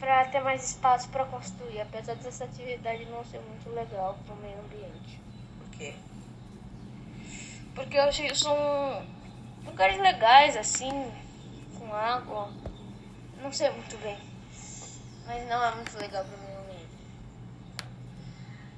para 0.00 0.24
ter 0.24 0.40
mais 0.40 0.64
espaço 0.64 1.08
para 1.10 1.26
construir, 1.26 1.82
apesar 1.82 2.16
dessa 2.16 2.44
atividade 2.44 3.04
não 3.04 3.22
ser 3.26 3.38
muito 3.40 3.68
legal 3.68 4.18
para 4.24 4.34
o 4.34 4.38
meio 4.38 4.58
ambiente. 4.58 5.20
Por 5.58 5.68
quê? 5.76 5.94
Porque 7.74 8.00
os 8.00 8.16
rios 8.16 8.40
são 8.40 9.06
lugares 9.64 10.00
legais, 10.00 10.56
assim, 10.56 10.90
com 11.78 11.94
água. 11.94 12.50
Não 13.42 13.52
sei 13.52 13.70
muito 13.70 13.96
bem. 13.98 14.18
Mas 15.26 15.46
não 15.46 15.62
é 15.62 15.74
muito 15.74 15.96
legal 15.98 16.24
para 16.24 16.36
o 16.36 16.40
meio 16.40 16.60
ambiente. 16.60 16.88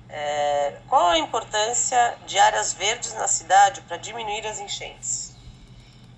É, 0.09 0.81
qual 0.89 1.11
a 1.11 1.19
importância 1.19 2.19
de 2.27 2.37
áreas 2.37 2.73
verdes 2.73 3.15
na 3.15 3.29
cidade 3.29 3.81
para 3.83 3.97
diminuir 3.97 4.45
as 4.45 4.59
enchentes? 4.59 5.37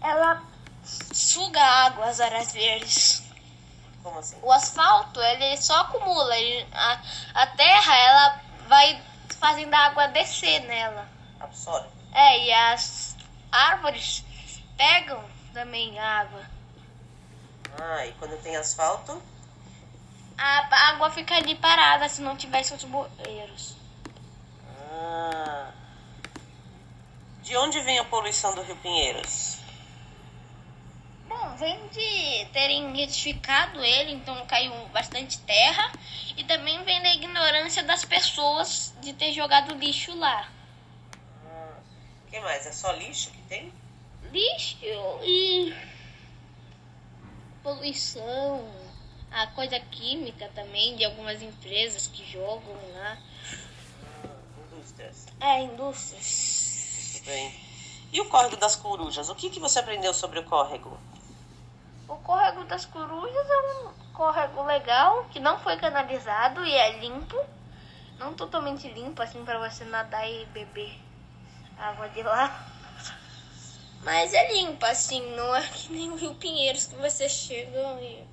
Ela 0.01 0.43
suga 0.83 1.61
água, 1.61 2.07
as 2.07 2.21
áreas 2.21 2.53
verdes. 2.53 3.24
Como 4.05 4.19
assim? 4.19 4.37
O 4.43 4.53
asfalto, 4.53 5.19
ele 5.21 5.57
só 5.57 5.81
acumula. 5.81 6.37
ele- 6.37 6.69
a, 6.73 7.01
a 7.35 7.47
terra, 7.49 7.97
ela 7.97 8.40
vai 8.69 9.03
fazendo 9.40 9.73
a 9.73 9.79
água 9.79 10.07
descer 10.09 10.61
nela. 10.61 11.09
Absorve. 11.40 11.88
É, 12.12 12.45
e 12.45 12.53
as 12.53 13.17
árvores 13.51 14.23
pegam 14.77 15.25
também 15.55 15.99
a 15.99 16.21
água. 16.21 16.43
Ah, 17.81 18.07
e 18.07 18.12
quando 18.12 18.40
tem 18.43 18.55
asfalto? 18.57 19.21
A 20.37 20.90
água 20.90 21.11
fica 21.11 21.35
ali 21.37 21.55
parada 21.55 22.09
se 22.09 22.21
não 22.21 22.37
tivesse 22.37 22.75
os 22.75 22.85
bueiros. 22.85 23.75
Ah. 24.93 25.71
De 27.43 27.57
onde 27.57 27.81
vem 27.81 27.99
a 27.99 28.05
poluição 28.05 28.55
do 28.55 28.62
Rio 28.62 28.77
Pinheiros? 28.77 29.59
Bom, 31.35 31.57
vem 31.57 31.88
de 31.88 32.44
terem 32.53 32.94
retificado 32.97 33.83
ele, 33.83 34.12
então 34.12 34.47
caiu 34.47 34.73
bastante 34.88 35.40
terra. 35.40 35.92
E 36.37 36.44
também 36.44 36.83
vem 36.85 37.03
da 37.03 37.12
ignorância 37.12 37.83
das 37.83 38.05
pessoas 38.05 38.94
de 39.01 39.12
ter 39.12 39.33
jogado 39.33 39.75
lixo 39.75 40.16
lá. 40.16 40.49
O 42.25 42.31
que 42.31 42.38
mais? 42.40 42.66
É 42.66 42.73
só 42.73 42.92
lixo 42.92 43.31
que 43.33 43.42
tem? 43.42 43.73
Lixo 44.31 44.77
e 45.25 45.75
poluição, 47.62 48.68
a 49.31 49.47
coisa 49.49 49.79
química 49.81 50.49
também 50.55 50.97
de 50.97 51.05
algumas 51.05 51.42
empresas 51.42 52.07
que 52.07 52.25
jogam 52.31 52.77
lá. 52.92 53.18
Indústrias. 54.73 55.27
É, 55.40 55.62
indústrias. 55.62 57.11
Muito 57.12 57.27
bem. 57.27 57.64
E 58.12 58.20
o 58.20 58.29
córrego 58.29 58.57
das 58.57 58.77
corujas? 58.77 59.29
O 59.29 59.35
que, 59.35 59.51
que 59.51 59.59
você 59.59 59.81
aprendeu 59.81 60.14
sobre 60.14 60.38
o 60.38 60.44
córrego? 60.44 60.97
O 62.09 62.17
córrego 62.17 62.64
das 62.64 62.85
corujas 62.85 63.47
é 63.51 63.87
um 63.87 63.93
córrego 64.12 64.62
legal 64.64 65.25
que 65.31 65.40
não 65.40 65.59
foi 65.59 65.77
canalizado 65.77 66.64
e 66.64 66.75
é 66.75 66.99
limpo. 66.99 67.37
Não 68.19 68.35
totalmente 68.35 68.88
limpo 68.88 69.23
assim 69.23 69.45
para 69.45 69.59
você 69.59 69.85
nadar 69.85 70.29
e 70.29 70.45
beber 70.47 71.01
água 71.79 72.09
de 72.11 72.23
lá. 72.23 72.67
Mas 74.03 74.35
é 74.35 74.53
limpo 74.53 74.85
assim, 74.85 75.35
não 75.35 75.57
é 75.57 75.67
que 75.67 75.90
nem 75.90 76.11
o 76.11 76.17
Rio 76.17 76.35
Pinheiros 76.35 76.87
que 76.87 76.95
você 76.97 77.29
chega 77.29 77.79
e 78.01 78.27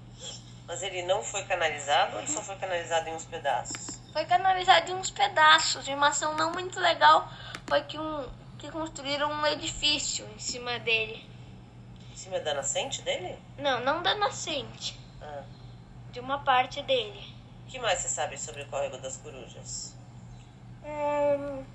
Mas 0.68 0.84
ele 0.84 1.04
não 1.04 1.24
foi 1.24 1.44
canalizado 1.44 2.16
ou 2.16 2.20
ele 2.20 2.28
só 2.32 2.42
foi 2.42 2.56
canalizado 2.58 3.10
em 3.10 3.16
uns 3.16 3.26
pedaços? 3.26 4.02
foi 4.12 4.26
canalizado 4.26 4.92
em 4.92 4.96
uns 4.96 5.10
pedaços. 5.10 5.88
E 5.88 5.94
uma 5.94 6.10
ação 6.10 6.36
não 6.36 6.52
muito 6.52 6.80
legal 6.80 7.32
foi 7.68 7.82
que 7.84 7.98
um 7.98 8.30
que 8.58 8.70
construíram 8.70 9.32
um 9.32 9.48
edifício 9.48 10.28
em 10.36 10.38
cima 10.38 10.78
dele. 10.78 11.31
Cima 12.22 12.40
da 12.40 12.54
nascente 12.54 13.02
dele? 13.02 13.36
Não, 13.58 13.80
não 13.80 14.04
da 14.04 14.14
nascente, 14.14 14.96
Ah. 15.20 15.42
de 16.12 16.20
uma 16.20 16.38
parte 16.44 16.80
dele. 16.84 17.36
O 17.66 17.72
que 17.72 17.80
mais 17.80 17.98
você 17.98 18.10
sabe 18.10 18.38
sobre 18.38 18.62
o 18.62 18.68
córrego 18.68 19.00
das 19.00 19.18
corujas? 19.18 19.96
Hum... 20.86 21.66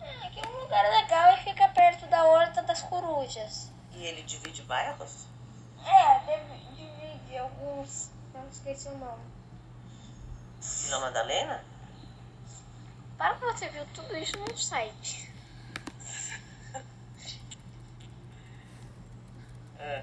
É, 0.00 0.30
que 0.30 0.44
um 0.44 0.60
lugar 0.60 0.90
legal 0.90 1.34
e 1.34 1.44
fica 1.44 1.68
perto 1.68 2.04
da 2.08 2.24
horta 2.24 2.64
das 2.64 2.82
corujas. 2.82 3.70
E 3.92 4.04
ele 4.04 4.22
divide 4.22 4.62
bairros? 4.62 5.24
É, 5.86 6.18
divide 6.74 7.38
alguns. 7.38 8.10
Não 8.34 8.48
esqueci 8.48 8.88
o 8.88 8.98
nome. 8.98 9.22
Vila 10.60 10.98
Madalena? 10.98 11.64
Para 13.16 13.36
que 13.36 13.44
você 13.44 13.68
viu 13.68 13.86
tudo 13.94 14.16
isso 14.16 14.36
num 14.36 14.56
site. 14.56 15.27
Ah. 19.78 20.02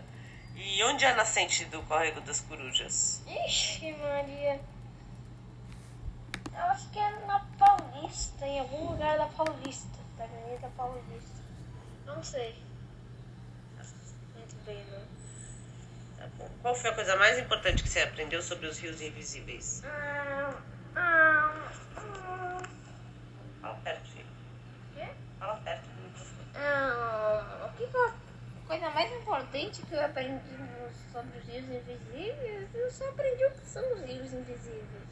E 0.55 0.83
onde 0.83 1.03
é 1.03 1.11
a 1.11 1.15
nascente 1.15 1.65
do 1.65 1.81
córrego 1.83 2.21
das 2.21 2.39
corujas? 2.41 3.21
Ixi, 3.27 3.91
Maria. 3.93 4.59
Eu 6.53 6.63
acho 6.71 6.89
que 6.91 6.99
é 6.99 7.09
na 7.25 7.39
Paulista, 7.59 8.45
em 8.47 8.59
algum 8.59 8.91
lugar 8.91 9.17
da 9.17 9.25
Paulista. 9.27 9.99
Da 10.17 10.23
Avenida 10.23 10.69
Paulista. 10.77 11.41
Não 12.05 12.23
sei. 12.23 12.55
Muito 14.33 14.55
bem, 14.65 14.81
não. 14.91 15.03
Tá 16.17 16.27
bom. 16.37 16.49
Qual 16.61 16.73
foi 16.75 16.89
a 16.89 16.95
coisa 16.95 17.17
mais 17.17 17.37
importante 17.37 17.83
que 17.83 17.89
você 17.89 17.99
aprendeu 17.99 18.41
sobre 18.41 18.67
os 18.67 18.77
rios 18.79 19.01
invisíveis? 19.01 19.83
Ah, 19.83 20.53
ah, 20.95 21.71
ah. 21.97 22.61
Fala 23.61 23.75
perto, 23.83 24.09
filho. 24.11 24.25
Quê? 24.93 25.09
Fala 25.37 25.55
perto 25.57 25.85
do 25.89 26.01
microfone. 26.03 26.47
Ah, 26.55 27.69
o 27.69 27.77
que 27.77 27.87
que 27.87 27.97
eu- 27.97 28.13
coisa 28.67 28.89
mais 28.89 29.11
importante 29.11 29.81
que 29.83 29.93
eu 29.93 30.03
aprendi 30.03 30.41
sobre 31.11 31.37
os 31.37 31.45
rios 31.45 31.69
invisíveis? 31.69 32.67
Eu 32.73 32.91
só 32.91 33.07
aprendi 33.09 33.45
o 33.45 33.51
que 33.51 33.65
são 33.65 33.93
os 33.93 34.01
rios 34.01 34.33
invisíveis. 34.33 35.05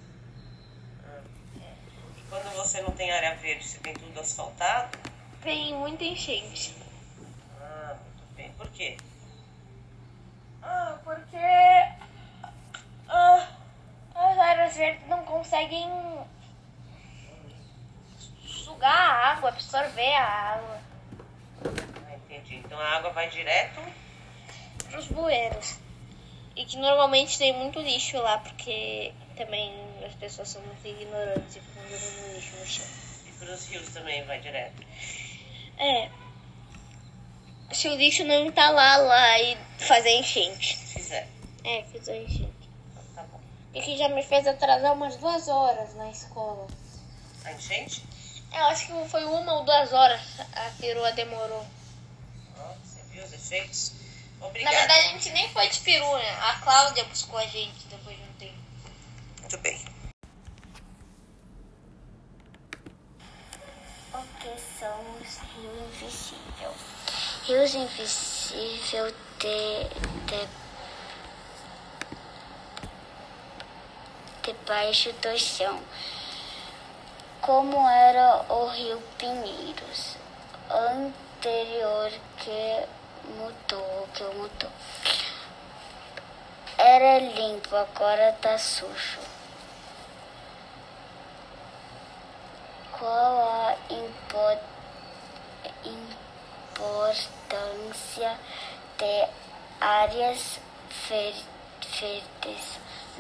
E 2.18 2.22
quando 2.30 2.56
você 2.56 2.82
não 2.82 2.92
tem 2.92 3.12
área 3.12 3.36
verde, 3.36 3.64
você 3.68 3.80
tem 3.80 3.94
tudo 3.94 4.20
asfaltado? 4.20 4.98
Tem 5.42 5.74
muita 5.74 6.04
enchente. 6.04 6.76
Ah, 7.62 7.96
muito 8.04 8.36
bem. 8.36 8.52
Por 8.54 8.68
quê? 8.70 8.98
Ah, 10.62 10.98
porque 11.04 11.38
ah, 13.08 13.48
as 14.16 14.38
áreas 14.40 14.76
verdes 14.76 15.08
não 15.08 15.24
conseguem 15.26 15.90
sugar 18.46 18.92
a 18.92 19.32
água, 19.34 19.50
absorver 19.50 20.16
a 20.16 20.26
água 20.26 20.82
Ah, 21.66 21.93
entendi. 22.36 22.56
Então 22.58 22.80
a 22.80 22.98
água 22.98 23.12
vai 23.12 23.30
direto. 23.30 23.80
para 24.90 25.00
os 25.00 25.08
bueiros. 25.08 25.78
E 26.56 26.66
que 26.66 26.78
normalmente 26.78 27.38
tem 27.38 27.54
muito 27.54 27.80
lixo 27.80 28.18
lá, 28.18 28.38
porque 28.38 29.12
também 29.36 29.74
as 30.06 30.14
pessoas 30.16 30.50
são 30.50 30.62
muito 30.62 30.88
ignorantes 30.88 31.56
e 31.56 31.60
ficam 31.60 31.84
jogando 31.84 32.36
lixo 32.36 32.56
no 32.58 32.66
chão. 32.66 32.86
E 33.26 33.32
pros 33.32 33.66
rios 33.68 33.90
também 33.90 34.24
vai 34.26 34.40
direto. 34.40 34.84
É. 35.78 36.10
Se 37.72 37.88
o 37.88 37.96
lixo 37.96 38.24
não 38.24 38.46
entalar 38.46 39.02
lá 39.02 39.40
e 39.40 39.58
fazer 39.80 40.12
enchente. 40.12 40.78
Fizer. 40.78 41.28
É, 41.64 41.84
fizer 41.84 42.22
enchente. 42.22 42.70
Tá 43.16 43.24
bom. 43.24 43.40
E 43.74 43.82
que 43.82 43.98
já 43.98 44.10
me 44.10 44.22
fez 44.22 44.46
atrasar 44.46 44.94
umas 44.94 45.16
duas 45.16 45.48
horas 45.48 45.96
na 45.96 46.12
escola. 46.12 46.68
A 47.46 47.52
enchente? 47.54 48.04
Eu 48.54 48.66
acho 48.66 48.86
que 48.86 49.10
foi 49.10 49.26
uma 49.26 49.56
ou 49.56 49.66
duas 49.66 49.92
horas 49.92 50.22
a 50.56 50.70
perua 50.80 51.12
demorou. 51.14 51.66
Efeitos? 53.44 53.92
Na 54.40 54.48
Obrigada. 54.48 54.76
verdade, 54.78 55.08
a 55.08 55.12
gente 55.12 55.30
nem 55.32 55.50
foi 55.50 55.68
de 55.68 55.80
peru, 55.80 56.18
né? 56.18 56.32
A 56.42 56.56
Cláudia 56.62 57.04
buscou 57.06 57.38
a 57.38 57.46
gente 57.46 57.86
depois 57.90 58.16
de 58.16 58.24
um 58.24 58.34
tempo. 58.34 58.58
Muito 59.42 59.58
bem. 59.58 59.86
O 64.14 64.24
que 64.40 64.62
são 64.80 65.00
os 65.20 65.38
rios 65.38 66.04
invisíveis? 66.04 66.76
Rios 67.46 67.76
invisíveis 67.76 69.14
de, 69.40 69.90
de, 70.28 70.50
debaixo 74.44 75.12
do 75.14 75.38
chão. 75.38 75.84
Como 77.42 77.88
era 77.90 78.46
o 78.48 78.68
rio 78.68 79.02
Pinheiros, 79.18 80.16
anterior 80.70 82.12
que 82.38 82.88
mudou, 83.28 84.08
que 84.14 84.24
mudou. 84.24 84.72
Era 86.78 87.20
limpo, 87.20 87.76
agora 87.76 88.34
tá 88.42 88.58
sujo. 88.58 89.20
Qual 92.98 93.42
a 93.42 93.76
impo- 93.90 94.60
importância 96.74 98.38
de 98.98 99.28
áreas 99.80 100.60
ver- 101.10 101.46
verdes 102.00 102.80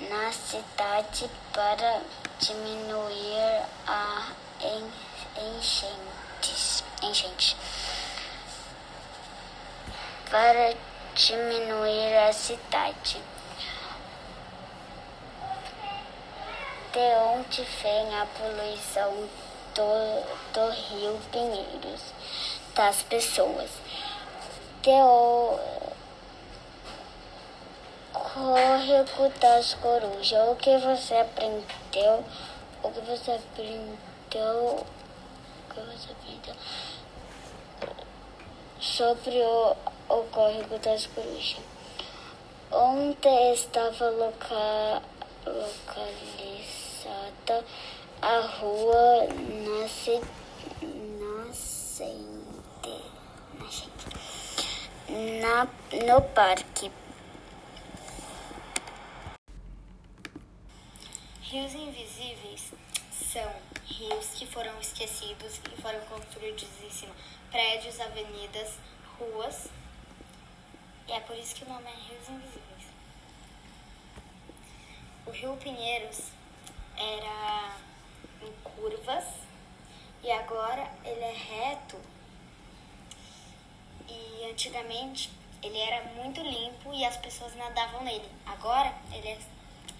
na 0.09 0.31
cidade 0.31 1.29
para 1.53 2.01
diminuir 2.39 3.63
a 3.87 4.31
en- 4.61 4.91
enchentes? 5.37 6.83
Para 10.33 10.73
diminuir 11.13 12.17
a 12.27 12.33
cidade. 12.33 13.21
De 16.91 17.15
onde 17.37 17.61
vem 17.61 18.19
a 18.19 18.25
poluição 18.25 19.29
do, 19.75 20.23
do 20.51 20.71
rio 20.71 21.21
Pinheiros? 21.31 22.01
Das 22.73 23.03
pessoas. 23.03 23.69
De 24.81 24.89
o 24.89 25.59
córrego 28.11 29.29
das 29.39 29.75
corujas. 29.75 30.49
O 30.49 30.55
que 30.55 30.75
você 30.79 31.13
aprendeu? 31.13 32.25
O 32.81 32.89
que 32.89 33.01
você 33.01 33.33
aprendeu? 33.33 34.83
O 34.83 34.85
que 35.71 35.79
você 35.79 36.11
aprendeu? 36.11 36.55
Sobre 38.81 39.37
o, 39.37 39.77
o 40.09 40.23
córrego 40.31 40.77
das 40.79 41.07
corujas. 41.07 41.59
Onde 42.71 43.27
estava 43.53 44.09
loca, 44.09 45.01
localizada 45.45 46.63
a 48.21 48.39
rua 48.39 49.27
nasce, 49.81 50.21
nascente, 51.19 53.03
nascente 53.59 54.05
na, 55.41 55.67
no 56.05 56.21
parque. 56.33 56.91
Rios 61.41 61.73
invisíveis 61.75 62.73
são 63.11 63.51
rios 63.85 64.27
que 64.35 64.47
foram 64.47 64.79
esquecidos 64.79 65.59
e 65.71 65.81
foram 65.81 65.99
construídos 66.01 66.67
em 66.83 66.89
cima 66.89 67.13
prédios, 67.51 67.99
avenidas, 67.99 68.79
ruas. 69.19 69.67
E 71.07 71.11
é 71.11 71.19
por 71.19 71.37
isso 71.37 71.55
que 71.55 71.63
o 71.63 71.69
nome 71.69 71.85
é 71.85 71.93
Rios 71.93 72.29
Invisíveis. 72.29 72.83
O 75.25 75.31
Rio 75.31 75.57
Pinheiros 75.57 76.29
era 76.97 77.75
em 78.41 78.51
curvas 78.63 79.25
e 80.23 80.31
agora 80.31 80.89
ele 81.03 81.23
é 81.23 81.33
reto. 81.33 81.99
E 84.07 84.49
antigamente 84.51 85.29
ele 85.61 85.77
era 85.77 86.03
muito 86.13 86.41
limpo 86.41 86.93
e 86.93 87.05
as 87.05 87.17
pessoas 87.17 87.55
nadavam 87.55 88.03
nele. 88.03 88.29
Agora 88.45 88.93
ele 89.11 89.29
é 89.29 89.37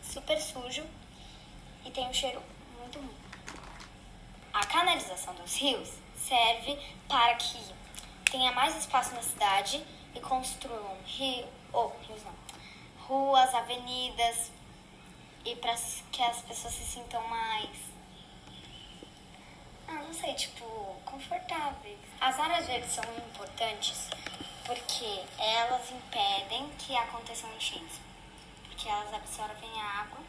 super 0.04 0.40
sujo 0.40 0.84
e 1.86 1.92
tem 1.92 2.08
um 2.08 2.14
cheiro 2.14 2.42
muito 2.80 3.00
ruim. 3.00 3.16
A 4.54 4.66
canalização 4.66 5.34
dos 5.36 5.56
rios 5.56 5.90
serve 6.16 6.78
para 7.08 7.36
que 7.36 7.60
tenha 8.30 8.52
mais 8.52 8.76
espaço 8.78 9.14
na 9.14 9.22
cidade 9.22 9.84
e 10.16 10.20
construam 10.20 10.98
rio, 11.06 11.48
ou 11.72 11.96
rios 12.08 12.24
não, 12.24 12.34
ruas, 13.08 13.54
avenidas 13.54 14.52
e 15.46 15.56
para 15.56 15.76
que 16.12 16.24
as 16.24 16.42
pessoas 16.42 16.74
se 16.74 16.86
sintam 16.86 17.22
mais, 17.28 17.70
ah, 19.88 19.94
não 19.94 20.14
sei, 20.14 20.34
tipo, 20.34 20.66
confortáveis. 21.06 22.00
As 22.22 22.40
áreas 22.40 22.66
verdes 22.66 22.92
são 22.92 23.04
importantes 23.18 24.08
porque 24.66 25.24
elas 25.38 25.92
impedem 25.92 26.70
que 26.80 26.96
aconteçam 26.96 27.54
enchentes, 27.56 28.00
porque 28.68 28.88
elas 28.88 29.14
absorvem 29.14 29.70
a 29.82 30.02
água 30.02 30.24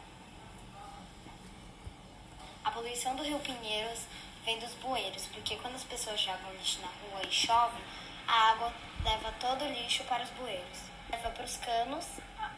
a 2.65 2.71
poluição 2.71 3.15
do 3.15 3.21
rio 3.21 3.39
Pinheiros 3.41 3.99
vem 4.43 4.57
dos 4.57 4.73
bueiros, 4.81 5.27
porque 5.27 5.55
quando 5.57 5.75
as 5.75 5.83
pessoas 5.83 6.19
jogam 6.19 6.51
lixo 6.53 6.81
na 6.81 6.87
rua 6.87 7.21
e 7.23 7.31
chove, 7.31 7.79
a 8.27 8.49
água 8.49 8.73
leva 9.05 9.31
todo 9.39 9.63
o 9.63 9.67
lixo 9.67 10.03
para 10.05 10.23
os 10.23 10.29
bueiros. 10.31 10.79
Leva 11.09 11.29
para 11.29 11.45
os 11.45 11.57
canos, 11.57 12.07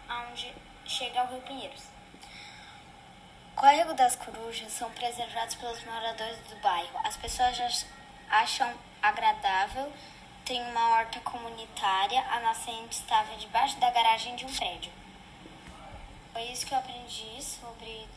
onde 0.09 0.55
chega 0.85 1.19
ao 1.19 1.27
rio 1.27 1.41
Pinheiros. 1.41 1.83
Córrego 3.55 3.93
das 3.93 4.15
corujas 4.15 4.71
são 4.71 4.89
preservados 4.91 5.55
pelos 5.55 5.83
moradores 5.83 6.37
do 6.47 6.55
bairro. 6.61 6.97
As 7.03 7.17
pessoas 7.17 7.55
já 7.57 7.67
acham 8.29 8.73
agradável. 9.01 9.91
Tem 10.45 10.61
uma 10.61 10.91
horta 10.91 11.19
comunitária. 11.19 12.21
A 12.21 12.39
nascente 12.39 12.99
estava 12.99 13.35
debaixo 13.35 13.77
da 13.79 13.89
garagem 13.89 14.35
de 14.37 14.45
um 14.45 14.53
prédio. 14.53 14.91
Foi 16.31 16.43
isso 16.43 16.65
que 16.65 16.73
eu 16.73 16.77
aprendi 16.77 17.43
sobre 17.43 18.07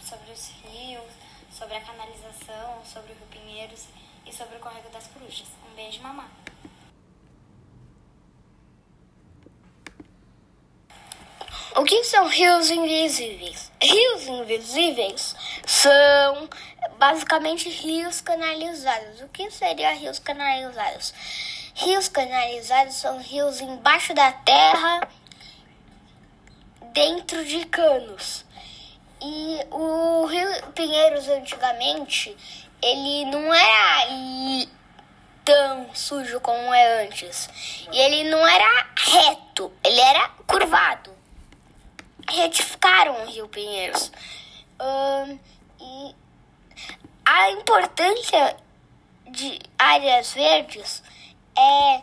sobre 0.00 0.32
os 0.32 0.50
rios, 0.62 1.12
sobre 1.50 1.76
a 1.76 1.80
canalização, 1.80 2.82
sobre 2.84 3.12
o 3.12 3.16
Rio 3.16 3.26
Pinheiros 3.26 3.86
e 4.24 4.32
sobre 4.32 4.56
o 4.56 4.60
Córrego 4.60 4.88
das 4.90 5.06
Corujas. 5.08 5.48
Um 5.68 5.74
beijo, 5.74 6.00
mamá. 6.00 6.28
O 11.76 11.84
que 11.84 12.02
são 12.02 12.26
rios 12.26 12.68
invisíveis? 12.68 13.70
Rios 13.80 14.26
invisíveis 14.26 15.36
são 15.64 16.48
basicamente 16.98 17.68
rios 17.68 18.20
canalizados. 18.20 19.20
O 19.20 19.28
que 19.28 19.48
seria 19.52 19.92
rios 19.94 20.18
canalizados? 20.18 21.14
Rios 21.74 22.08
canalizados 22.08 22.96
são 22.96 23.20
rios 23.20 23.60
embaixo 23.60 24.12
da 24.12 24.32
terra, 24.32 25.08
dentro 26.92 27.44
de 27.44 27.64
canos. 27.66 28.44
E 29.22 29.60
o 29.70 30.26
Rio 30.26 30.48
Pinheiros 30.74 31.28
antigamente, 31.28 32.36
ele 32.82 33.26
não 33.26 33.54
era 33.54 34.58
tão 35.44 35.94
sujo 35.94 36.40
como 36.40 36.74
é 36.74 37.04
antes. 37.04 37.48
E 37.92 37.96
ele 37.96 38.28
não 38.28 38.44
era 38.44 38.86
reto, 38.96 39.72
ele 39.84 40.00
era 40.00 40.28
curvado. 40.48 41.19
Retificaram 42.30 43.22
o 43.22 43.26
Rio 43.26 43.48
Pinheiros. 43.48 44.10
Ahn, 44.78 45.38
e 45.80 46.14
a 47.24 47.50
importância 47.50 48.56
de 49.28 49.58
áreas 49.78 50.32
verdes 50.32 51.02
é 51.56 52.02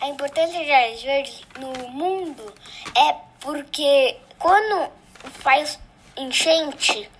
a 0.00 0.08
importância 0.08 0.62
de 0.64 0.70
áreas 0.70 1.02
verdes 1.02 1.42
no 1.58 1.88
mundo 1.88 2.54
é 2.94 3.14
porque 3.40 4.18
quando 4.38 4.90
faz 5.40 5.78
enchente, 6.16 7.10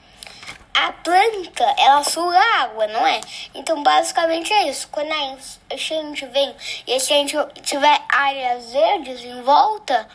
a 0.74 0.92
planta 0.92 1.64
ela 1.78 2.04
suga 2.04 2.38
água, 2.60 2.86
não 2.88 3.06
é? 3.06 3.20
Então 3.54 3.82
basicamente 3.82 4.52
é 4.52 4.68
isso. 4.68 4.88
Quando 4.88 5.10
a 5.10 5.74
enchente 5.74 6.26
vem 6.26 6.54
e 6.86 6.92
a 6.92 6.98
gente 6.98 7.34
tiver 7.62 8.02
áreas 8.08 8.72
verdes 8.72 9.24
em 9.24 9.40
volta, 9.42 10.08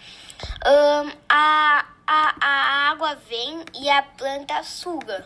Um, 0.65 1.11
a, 1.29 1.85
a, 2.13 2.35
a 2.41 2.91
água 2.91 3.15
vem 3.15 3.63
e 3.73 3.89
a 3.89 4.03
planta 4.03 4.61
suga. 4.63 5.25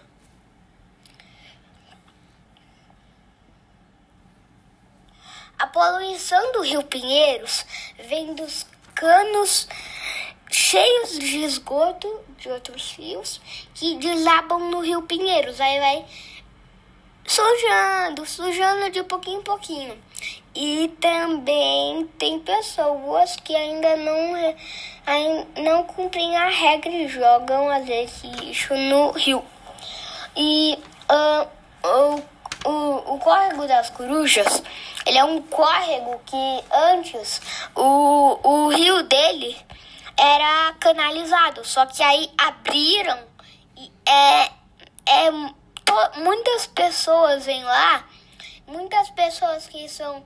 A 5.58 5.66
poluição 5.66 6.52
do 6.52 6.62
Rio 6.62 6.84
Pinheiros 6.84 7.66
vem 8.08 8.36
dos 8.36 8.68
canos 8.94 9.68
cheios 10.52 11.18
de 11.18 11.44
esgoto 11.44 12.24
de 12.38 12.50
outros 12.50 12.92
rios 12.92 13.42
que 13.74 13.98
desabam 13.98 14.70
no 14.70 14.82
Rio 14.82 15.02
Pinheiros. 15.02 15.60
Aí 15.60 15.80
vai 15.80 16.06
sujando, 17.26 18.28
sujando 18.28 18.92
de 18.92 19.02
pouquinho 19.02 19.40
em 19.40 19.44
pouquinho. 19.44 20.05
E 20.56 20.88
também 21.02 22.08
tem 22.18 22.40
pessoas 22.40 23.36
que 23.36 23.54
ainda 23.54 23.98
não, 23.98 24.56
ainda 25.06 25.62
não 25.62 25.84
cumprem 25.84 26.38
a 26.38 26.48
regra 26.48 26.90
e 26.90 27.10
jogam 27.10 27.70
às 27.70 27.86
vezes 27.86 28.24
lixo 28.24 28.74
no 28.74 29.12
rio. 29.12 29.44
E 30.34 30.80
uh, 31.12 31.48
o, 31.84 32.70
o, 32.70 33.16
o 33.16 33.20
córrego 33.20 33.68
das 33.68 33.90
corujas, 33.90 34.64
ele 35.06 35.18
é 35.18 35.24
um 35.26 35.42
córrego 35.42 36.22
que 36.26 36.64
antes 36.72 37.42
o, 37.76 38.40
o 38.42 38.70
rio 38.70 39.04
dele 39.04 39.58
era 40.18 40.74
canalizado, 40.80 41.66
só 41.66 41.86
que 41.86 42.02
aí 42.02 42.32
abriram 42.38 43.20
e 43.76 43.92
é, 44.10 44.44
é 45.06 45.32
muitas 46.18 46.66
pessoas 46.68 47.46
vêm 47.46 47.64
lá, 47.64 48.06
muitas 48.68 49.10
pessoas 49.10 49.68
que 49.68 49.88
são 49.90 50.24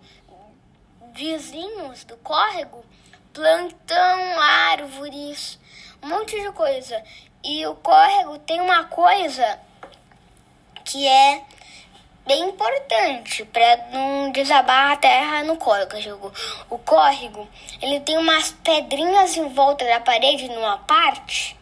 vizinhos 1.20 2.06
do 2.06 2.16
córrego 2.18 2.86
plantam 3.34 4.42
árvores, 4.42 5.60
um 6.02 6.08
monte 6.08 6.40
de 6.40 6.50
coisa. 6.54 7.04
E 7.44 7.68
o 7.68 7.76
córrego 7.76 8.40
tem 8.40 8.62
uma 8.62 8.86
coisa 8.86 9.60
que 10.86 11.06
é 11.06 11.44
bem 12.26 12.42
importante 12.48 13.44
para 13.46 13.90
não 13.92 14.32
desabar 14.32 14.94
a 14.94 14.96
terra 14.96 15.44
no 15.44 15.58
córrego. 15.58 16.32
O 16.70 16.78
córrego, 16.78 17.46
ele 17.82 18.00
tem 18.00 18.18
umas 18.18 18.52
pedrinhas 18.52 19.36
em 19.36 19.50
volta 19.50 19.86
da 19.86 20.00
parede 20.00 20.48
numa 20.48 20.78
parte 20.78 21.59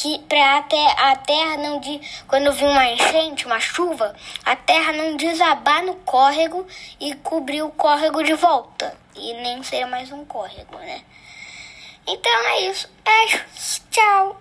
que 0.00 0.18
para 0.20 0.64
a 1.10 1.16
terra 1.16 1.58
não 1.58 1.78
de 1.78 2.00
quando 2.26 2.50
vir 2.52 2.64
uma 2.64 2.86
enchente, 2.86 3.44
uma 3.44 3.60
chuva, 3.60 4.16
a 4.46 4.56
terra 4.56 4.94
não 4.94 5.14
desabar 5.14 5.84
no 5.84 5.94
córrego 5.96 6.66
e 6.98 7.14
cobrir 7.16 7.60
o 7.60 7.70
córrego 7.70 8.22
de 8.22 8.32
volta 8.32 8.96
e 9.14 9.34
nem 9.34 9.62
ser 9.62 9.84
mais 9.84 10.10
um 10.10 10.24
córrego, 10.24 10.78
né? 10.78 11.04
Então 12.06 12.32
é 12.32 12.60
isso. 12.62 12.88
É, 13.04 13.44
tchau. 13.90 14.40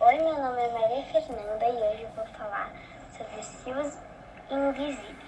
Oi, 0.00 0.14
meu 0.14 0.42
nome 0.42 0.62
é 0.62 0.72
Maria 0.72 1.04
Fernanda 1.04 1.66
e 1.66 1.72
hoje 1.72 2.02
eu 2.02 2.10
vou 2.16 2.26
falar 2.38 2.72
sobre 3.14 3.40
os 3.40 3.64
rios 3.64 3.98
invisíveis. 4.50 5.25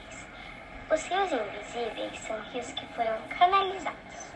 Os 0.90 1.06
rios 1.06 1.30
invisíveis 1.30 2.18
são 2.20 2.40
rios 2.44 2.72
que 2.72 2.86
foram 2.94 3.20
canalizados. 3.28 4.32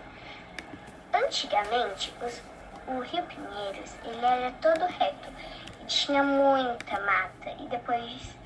Antigamente, 1.15 2.13
os, 2.21 2.43
o 2.87 3.01
Rio 3.01 3.23
Pinheiros 3.25 3.97
ele 4.05 4.23
era 4.23 4.51
todo 4.61 4.85
reto 4.85 5.31
e 5.81 5.87
tinha 5.87 6.23
muita 6.23 7.01
mata. 7.01 7.51
E 7.59 7.67
depois 7.69 8.37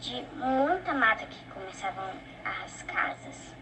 de 0.00 0.22
muita 0.34 0.94
mata 0.94 1.26
que 1.26 1.44
começavam 1.50 2.10
as 2.42 2.82
casas. 2.84 3.54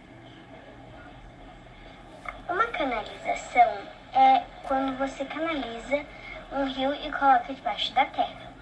Uma 2.49 2.67
canalização 2.69 3.89
é 4.15 4.45
quando 4.69 4.97
você 4.99 5.25
canaliza 5.25 6.07
um 6.53 6.65
rio 6.65 6.95
e 6.95 7.11
coloca 7.11 7.53
debaixo 7.53 7.93
da 7.93 8.07
terra. 8.07 8.53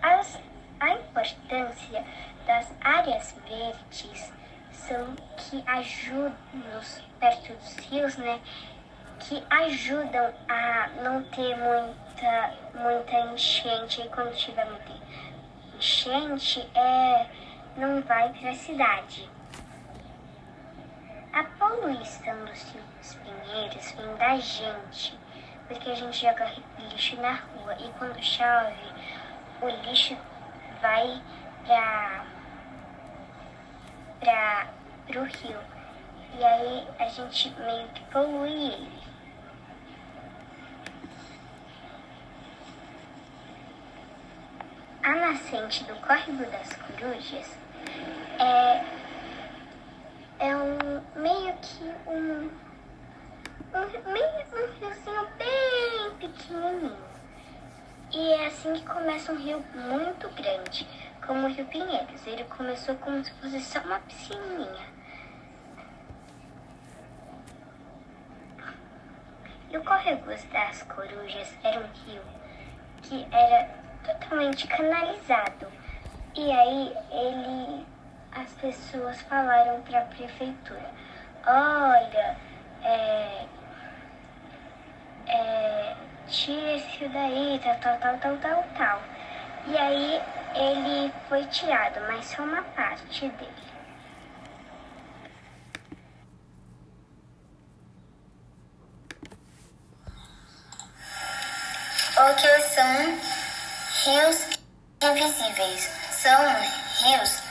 As 0.00 0.38
a 0.80 0.94
importância 1.50 2.04
das 2.46 2.72
áreas 2.80 3.34
verdes 3.48 4.32
são 4.72 5.14
que 5.36 5.62
ajudam 5.66 6.32
perto 7.18 7.52
dos 7.54 7.76
rios, 7.86 8.16
né? 8.16 8.40
Que 9.18 9.42
ajudam 9.50 10.32
a 10.48 10.88
não 11.02 11.22
ter 11.24 11.56
muita, 11.56 12.54
muita 12.74 13.20
enchente. 13.32 14.00
E 14.00 14.08
quando 14.08 14.34
tiver 14.34 14.64
muita 14.64 14.92
enchente, 15.76 16.68
é, 16.74 17.26
não 17.76 18.00
vai 18.02 18.32
para 18.32 18.50
a 18.50 18.54
cidade. 18.54 19.28
A 21.32 21.44
poluição 21.44 22.44
dos 22.44 22.72
rios 22.72 23.14
pinheiros 23.22 23.92
vem 23.92 24.16
da 24.16 24.36
gente, 24.36 25.18
porque 25.68 25.90
a 25.90 25.94
gente 25.94 26.22
joga 26.22 26.52
lixo 26.78 27.20
na 27.20 27.34
rua 27.34 27.76
e 27.78 27.88
quando 27.98 28.20
chove, 28.22 28.92
o 29.60 29.68
lixo 29.68 30.16
vai 30.80 31.22
para 31.66 32.24
para 34.20 34.66
pro 35.06 35.24
rio. 35.24 35.58
E 36.38 36.44
aí 36.44 36.88
a 36.98 37.08
gente 37.08 37.50
meio 37.60 37.88
que 37.88 38.04
polui 38.04 38.72
ele. 38.72 39.00
A 45.02 45.14
nascente 45.14 45.84
do 45.84 45.94
córrego 45.96 46.44
das 46.50 46.72
corujas 46.74 47.58
é, 48.38 48.84
é 50.38 50.56
um 50.56 51.02
meio 51.16 51.54
que 51.56 51.84
um, 52.06 52.50
um 53.74 54.12
meio 54.12 54.30
um 54.52 54.72
riozinho 54.78 55.28
bem 55.38 56.10
pequenininho. 56.18 57.10
E 58.12 58.32
é 58.32 58.46
assim 58.46 58.74
que 58.74 58.84
começa 58.84 59.32
um 59.32 59.36
rio 59.36 59.64
muito 59.74 60.28
grande, 60.30 60.86
o 61.34 61.48
Rio 61.48 61.64
Pinheiros. 61.66 62.26
Ele 62.26 62.44
começou 62.44 62.94
como 62.96 63.24
se 63.24 63.32
fosse 63.34 63.60
só 63.60 63.80
uma 63.80 64.00
piscininha. 64.00 65.00
E 69.70 69.76
o 69.76 69.84
Córrego 69.84 70.26
das 70.52 70.82
Corujas 70.82 71.56
era 71.62 71.78
um 71.78 71.88
rio 72.04 72.22
que 73.02 73.26
era 73.30 73.68
totalmente 74.04 74.66
canalizado. 74.66 75.66
E 76.34 76.50
aí 76.50 76.92
ele 77.10 77.86
as 78.32 78.52
pessoas 78.54 79.20
falaram 79.22 79.80
para 79.82 80.00
a 80.00 80.04
prefeitura, 80.04 80.90
olha, 81.44 82.36
é, 82.84 83.44
é, 85.26 85.96
tira 86.28 86.76
esse 86.76 86.98
fio 86.98 87.08
daí, 87.08 87.60
tal, 87.62 87.98
tal, 87.98 88.18
tal, 88.18 88.36
tal, 88.38 88.64
tal. 88.76 89.02
E 89.66 89.76
aí 89.76 90.22
ele 90.54 91.12
foi 91.28 91.44
tirado, 91.46 92.00
mas 92.08 92.26
só 92.26 92.42
uma 92.42 92.62
parte 92.62 93.28
dele. 93.28 93.70
O 102.16 102.34
que 102.34 102.60
são 102.74 103.18
rios 104.04 104.46
invisíveis? 105.02 105.90
São 106.10 106.38
rios 107.02 107.42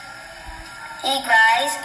iguais 1.03 1.79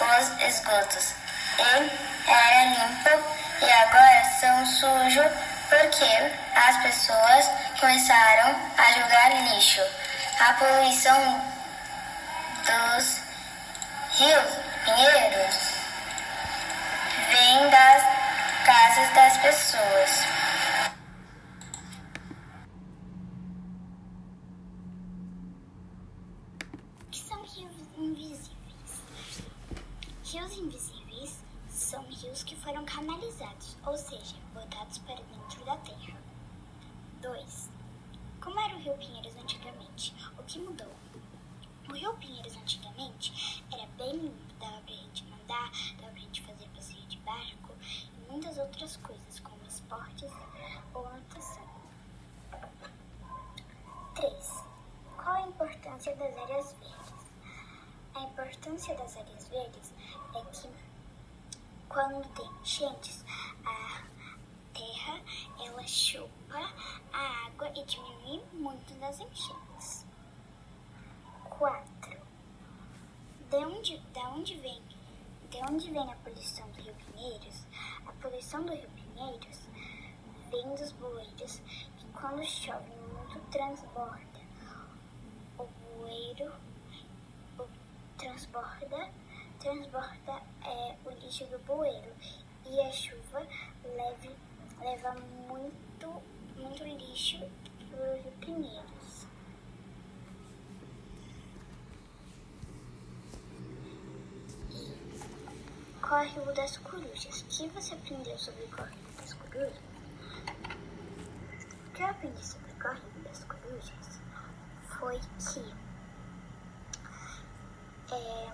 aos 0.00 0.40
esgotos. 0.42 1.14
Ele 1.58 1.90
era 2.28 2.64
limpo 2.66 3.24
e 3.60 3.70
agora 3.70 4.24
são 4.38 4.66
sujos 4.66 5.32
porque 5.68 6.32
as 6.54 6.76
pessoas 6.82 7.46
começaram 7.78 8.54
a 8.76 8.92
jogar 8.92 9.30
lixo. 9.44 9.99
A 10.40 10.54
poluição 10.54 11.20
dos 12.64 13.20
rios 14.18 14.50
pinheiros 14.86 15.54
vem 17.28 17.70
das 17.70 18.02
casas 18.64 19.14
das 19.14 19.36
pessoas. 19.42 20.10
O 27.02 27.10
que 27.10 27.18
são 27.18 27.42
rios 27.42 27.74
invisíveis? 27.98 28.48
Rios 30.24 30.52
invisíveis 30.56 31.38
são 31.68 32.02
rios 32.04 32.42
que 32.44 32.56
foram 32.56 32.82
canalizados, 32.86 33.76
ou 33.84 33.94
seja, 33.94 34.36
botados 34.54 34.96
para 35.00 35.16
dentro 35.16 35.62
da 35.66 35.76
terra. 35.76 36.16
2. 37.20 37.70
Como 38.40 38.58
era 38.58 38.74
o 38.74 38.78
Rio 38.78 38.94
Pinheiros 38.94 39.36
antigamente? 39.36 39.89
Que 40.50 40.58
mudou? 40.58 40.92
O 41.88 41.92
Rio 41.92 42.12
Pinheiros 42.14 42.56
antigamente 42.56 43.62
era 43.72 43.86
bem 43.96 44.16
limpo, 44.16 44.52
dava 44.58 44.80
pra 44.80 44.92
gente 44.92 45.24
nadar, 45.26 45.70
dava 46.00 46.10
pra 46.10 46.20
gente 46.20 46.42
fazer 46.42 46.68
passeio 46.74 47.06
de 47.06 47.18
barco 47.18 47.72
e 47.82 48.28
muitas 48.28 48.58
outras 48.58 48.96
coisas, 48.96 49.38
como 49.38 49.64
esportes 49.68 50.32
ou 50.92 51.04
natação. 51.04 51.68
3. 54.16 54.64
Qual 55.16 55.36
a 55.36 55.42
importância 55.42 56.16
das 56.16 56.36
áreas 56.36 56.72
verdes. 56.72 57.26
A 58.16 58.20
importância 58.22 58.96
das 58.96 59.16
áreas 59.18 59.48
verdes 59.50 59.94
é 60.34 60.44
que 60.46 60.68
quando 61.88 62.28
tem 62.34 62.50
enchentes, 62.60 63.24
a 63.64 64.02
terra 64.74 65.20
ela 65.64 65.86
chupa 65.86 66.74
a 67.12 67.46
água 67.46 67.68
e 67.68 67.84
diminui 67.84 68.42
muito 68.54 68.92
das 68.98 69.20
enchentes. 69.20 69.69
De 73.50 73.56
onde, 73.56 73.98
da 74.14 74.28
onde 74.28 74.56
vem? 74.58 74.80
De 75.50 75.56
onde 75.68 75.90
vem 75.90 76.08
a 76.08 76.14
poluição 76.18 76.70
do 76.70 76.82
Rio 76.82 76.94
Pinheiros? 76.94 77.66
A 78.06 78.12
poluição 78.22 78.62
do 78.62 78.72
Rio 78.72 78.88
Pinheiros 78.90 79.68
vem 80.52 80.74
dos 80.76 80.92
bueiros 80.92 81.60
que 81.98 82.06
quando 82.12 82.44
chove 82.44 82.88
muito 83.12 83.40
transborda. 83.50 84.40
O 85.58 85.66
bueiro 85.66 86.52
o 87.58 87.66
transborda, 88.16 89.10
transborda 89.58 90.42
é, 90.64 90.96
o 91.04 91.10
lixo 91.10 91.44
do 91.46 91.58
bueiro 91.66 92.14
e 92.66 92.80
a 92.80 92.92
chuva 92.92 93.44
leve, 93.82 94.30
leva 94.78 95.14
muito, 95.48 96.22
muito 96.54 96.84
lixo 96.84 97.40
para 97.90 98.12
o 98.12 98.14
Rio 98.14 98.32
Pinheiros. 98.38 98.99
Córrego 106.10 106.52
das 106.54 106.76
Corujas. 106.78 107.42
O 107.42 107.44
que 107.44 107.68
você 107.68 107.94
aprendeu 107.94 108.36
sobre 108.36 108.64
o 108.64 108.68
Córrego 108.70 109.12
das 109.16 109.32
Corujas? 109.32 109.78
O 111.86 111.92
que 111.92 112.02
eu 112.02 112.06
aprendi 112.08 112.44
sobre 112.44 112.72
o 112.72 112.82
Córrego 112.82 113.20
das 113.22 113.44
Corujas 113.44 114.20
foi 114.98 115.20
que 115.20 115.72
é, 118.12 118.52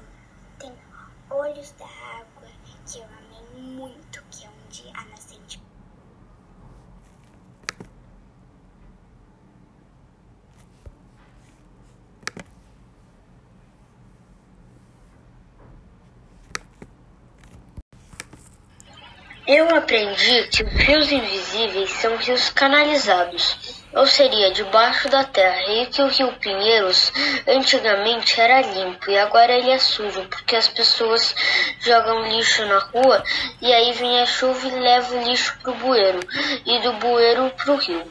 tem 0.59 0.79
olhos 1.31 1.71
da 1.79 1.87
água 1.87 2.47
que 2.87 2.99
eu 2.99 3.05
amei 3.07 3.63
muito, 3.63 4.23
que 4.31 4.45
é 4.45 4.51
onde 4.51 4.91
a 4.93 5.05
nascente 5.07 5.59
Eu 19.47 19.73
aprendi 19.77 20.49
que 20.49 20.65
os 20.65 20.73
rios 20.73 21.13
invisíveis 21.13 21.91
são 21.91 22.17
rios 22.17 22.51
canalizados, 22.51 23.85
ou 23.95 24.05
seria 24.05 24.51
debaixo 24.51 25.09
da 25.09 25.23
terra, 25.23 25.73
e 25.73 25.87
que 25.87 26.03
o 26.03 26.09
rio 26.09 26.33
Pinheiros 26.41 27.13
antigamente 27.47 28.41
era 28.41 28.61
limpo 28.63 29.09
e 29.09 29.17
agora 29.17 29.53
ele 29.53 29.71
é 29.71 29.79
sujo, 29.79 30.25
porque 30.25 30.57
as 30.57 30.67
pessoas 30.67 31.33
jogam 31.79 32.29
lixo 32.29 32.67
na 32.67 32.79
rua 32.79 33.23
e 33.63 33.73
aí 33.73 33.93
vem 33.93 34.21
a 34.21 34.27
chuva 34.27 34.67
e 34.67 34.81
leva 34.81 35.15
o 35.15 35.23
lixo 35.23 35.57
pro 35.63 35.75
bueiro 35.75 36.19
e 36.67 36.81
do 36.81 36.95
bueiro 36.95 37.49
pro 37.51 37.77
rio. 37.77 38.03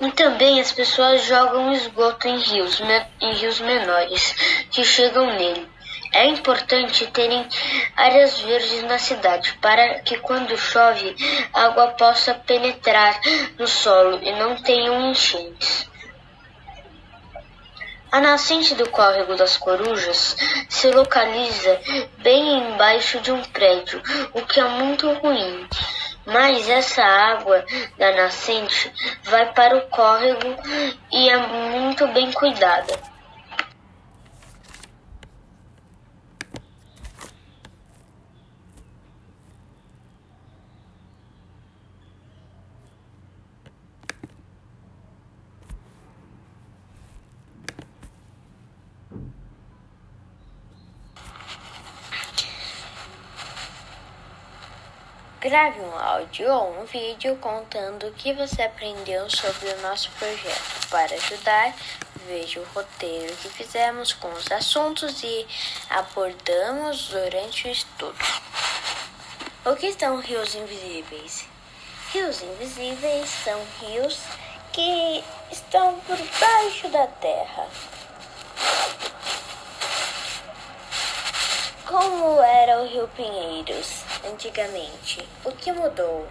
E 0.00 0.10
também 0.12 0.58
as 0.58 0.72
pessoas 0.72 1.22
jogam 1.22 1.70
esgoto 1.70 2.26
em 2.26 2.38
rios, 2.38 2.80
em 3.20 3.34
rios 3.34 3.60
menores 3.60 4.66
que 4.70 4.82
chegam 4.82 5.26
nele. 5.36 5.73
É 6.14 6.26
importante 6.26 7.08
terem 7.08 7.44
áreas 7.96 8.40
verdes 8.40 8.84
na 8.84 8.98
cidade 8.98 9.52
para 9.60 9.98
que 9.98 10.16
quando 10.18 10.56
chove 10.56 11.16
a 11.52 11.64
água 11.64 11.88
possa 11.88 12.32
penetrar 12.32 13.20
no 13.58 13.66
solo 13.66 14.20
e 14.22 14.30
não 14.38 14.54
tenham 14.54 15.10
enchentes. 15.10 15.90
A 18.12 18.20
nascente 18.20 18.76
do 18.76 18.88
córrego 18.90 19.34
das 19.34 19.56
Corujas 19.56 20.36
se 20.68 20.88
localiza 20.92 21.80
bem 22.18 22.58
embaixo 22.58 23.18
de 23.18 23.32
um 23.32 23.42
prédio, 23.42 24.00
o 24.32 24.42
que 24.42 24.60
é 24.60 24.64
muito 24.68 25.12
ruim. 25.14 25.68
Mas 26.24 26.68
essa 26.68 27.02
água 27.02 27.64
da 27.98 28.12
nascente 28.12 28.92
vai 29.24 29.52
para 29.52 29.76
o 29.78 29.88
córrego 29.88 30.54
e 31.10 31.28
é 31.28 31.38
muito 31.38 32.06
bem 32.06 32.30
cuidada. 32.30 33.13
Grave 55.44 55.78
um 55.78 55.98
áudio 55.98 56.50
ou 56.50 56.80
um 56.80 56.86
vídeo 56.86 57.36
contando 57.36 58.06
o 58.06 58.12
que 58.12 58.32
você 58.32 58.62
aprendeu 58.62 59.28
sobre 59.28 59.68
o 59.68 59.80
nosso 59.82 60.10
projeto. 60.12 60.88
Para 60.88 61.14
ajudar, 61.16 61.74
veja 62.26 62.60
o 62.60 62.64
roteiro 62.74 63.36
que 63.36 63.50
fizemos 63.50 64.14
com 64.14 64.32
os 64.32 64.50
assuntos 64.50 65.22
e 65.22 65.46
abordamos 65.90 67.08
durante 67.08 67.68
o 67.68 67.70
estudo. 67.70 68.16
O 69.66 69.76
que 69.76 69.92
são 69.92 70.18
rios 70.18 70.54
invisíveis? 70.54 71.46
Rios 72.10 72.40
invisíveis 72.40 73.28
são 73.28 73.60
rios 73.82 74.18
que 74.72 75.22
estão 75.52 76.00
por 76.06 76.16
baixo 76.40 76.88
da 76.88 77.06
terra. 77.06 77.68
Como 81.86 82.40
era 82.40 82.80
o 82.80 82.86
Rio 82.86 83.06
Pinheiros 83.08 84.04
antigamente? 84.24 85.28
O 85.44 85.52
que 85.52 85.70
mudou? 85.70 86.26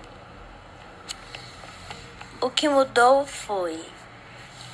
O 2.41 2.49
que 2.49 2.67
mudou 2.67 3.23
foi 3.27 3.85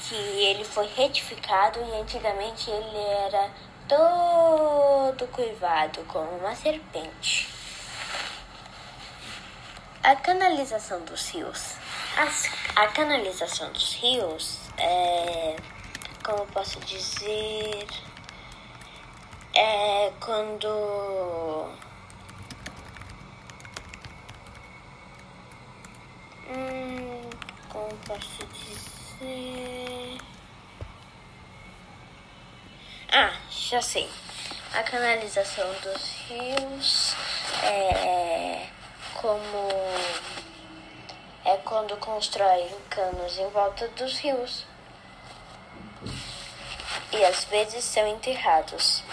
que 0.08 0.16
ele 0.16 0.64
foi 0.64 0.88
retificado 0.88 1.80
e 1.80 2.02
antigamente 2.02 2.72
ele 2.72 2.98
era 2.98 3.52
todo 3.90 5.28
curvado 5.28 6.02
como 6.06 6.38
uma 6.38 6.56
serpente. 6.56 7.50
A 10.02 10.16
canalização 10.16 11.02
dos 11.02 11.30
rios. 11.30 11.76
As, 12.18 12.50
a 12.74 12.88
canalização 12.88 13.70
dos 13.74 13.96
rios 13.96 14.60
é. 14.78 15.58
Como 16.24 16.46
posso 16.48 16.80
dizer? 16.80 17.86
É 19.60 20.14
quando 20.22 20.70
hum, 26.48 27.30
como 27.68 27.94
posso 28.08 28.46
dizer? 28.48 30.18
Ah 33.12 33.34
já 33.50 33.82
sei. 33.82 34.10
A 34.74 34.84
canalização 34.84 35.70
dos 35.82 36.14
rios 36.30 37.16
é 37.62 38.66
como 39.16 39.70
é 41.44 41.58
quando 41.66 41.98
constroem 41.98 42.70
canos 42.90 43.38
em 43.38 43.50
volta 43.50 43.90
dos 43.90 44.20
rios 44.20 44.69
e 47.12 47.26
às 47.26 47.44
vezes 47.46 47.84
são 47.84 48.08
enterrados. 48.08 49.04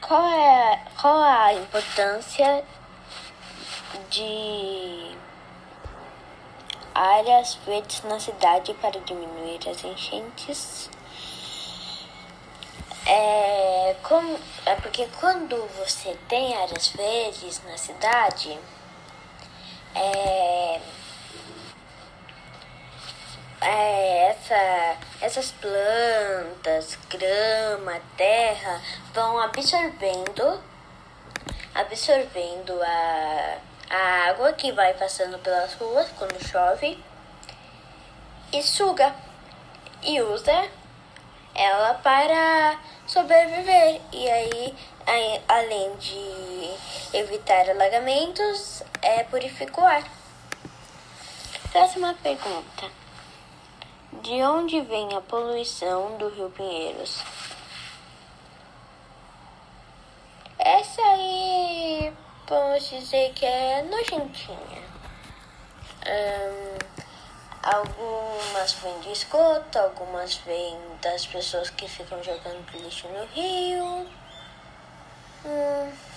Qual 0.00 0.26
é, 0.28 0.84
qual 1.00 1.22
a 1.22 1.54
importância 1.54 2.64
de 4.10 5.16
áreas 6.94 7.54
verdes 7.66 8.02
na 8.02 8.20
cidade 8.20 8.74
para 8.74 9.00
diminuir 9.00 9.60
as 9.68 9.82
enchentes? 9.84 10.90
É, 13.06 13.96
como, 14.02 14.38
é 14.64 14.74
porque 14.76 15.08
quando 15.18 15.56
você 15.76 16.16
tem 16.28 16.54
áreas 16.54 16.88
verdes 16.88 17.62
na 17.64 17.76
cidade, 17.76 18.58
é, 19.94 20.80
é, 23.62 24.30
essa, 24.30 24.96
essas 25.20 25.52
plantas, 25.52 26.98
grama, 27.08 28.00
terra 28.16 28.80
vão 29.14 29.38
absorvendo, 29.38 30.60
absorvendo 31.74 32.78
a, 32.82 33.58
a 33.88 34.28
água 34.30 34.52
que 34.52 34.72
vai 34.72 34.94
passando 34.94 35.38
pelas 35.38 35.74
ruas 35.74 36.08
quando 36.18 36.44
chove 36.44 37.02
e 38.52 38.62
suga 38.62 39.14
e 40.02 40.20
usa 40.20 40.68
ela 41.54 41.94
para 41.94 42.78
sobreviver 43.06 44.00
e 44.12 44.28
aí, 44.28 44.74
além 45.48 45.94
de 45.96 46.74
evitar 47.16 47.68
alagamentos 47.70 48.82
é 49.00 49.22
purificar 49.24 50.02
Próxima 51.70 52.14
pergunta. 52.22 53.01
De 54.22 54.40
onde 54.40 54.80
vem 54.82 55.16
a 55.16 55.20
poluição 55.20 56.16
do 56.16 56.28
Rio 56.28 56.48
Pinheiros? 56.50 57.24
Essa 60.60 61.02
aí, 61.02 62.12
vamos 62.48 62.88
dizer 62.88 63.32
que 63.32 63.44
é 63.44 63.82
nojentinha. 63.82 64.82
Hum, 66.06 66.78
algumas 67.64 68.72
vêm 68.74 69.00
de 69.00 69.10
esgoto, 69.10 69.76
algumas 69.76 70.36
vêm 70.36 70.78
das 71.02 71.26
pessoas 71.26 71.70
que 71.70 71.88
ficam 71.88 72.22
jogando 72.22 72.64
lixo 72.74 73.08
no 73.08 73.24
rio. 73.26 74.08
Hum. 75.44 76.11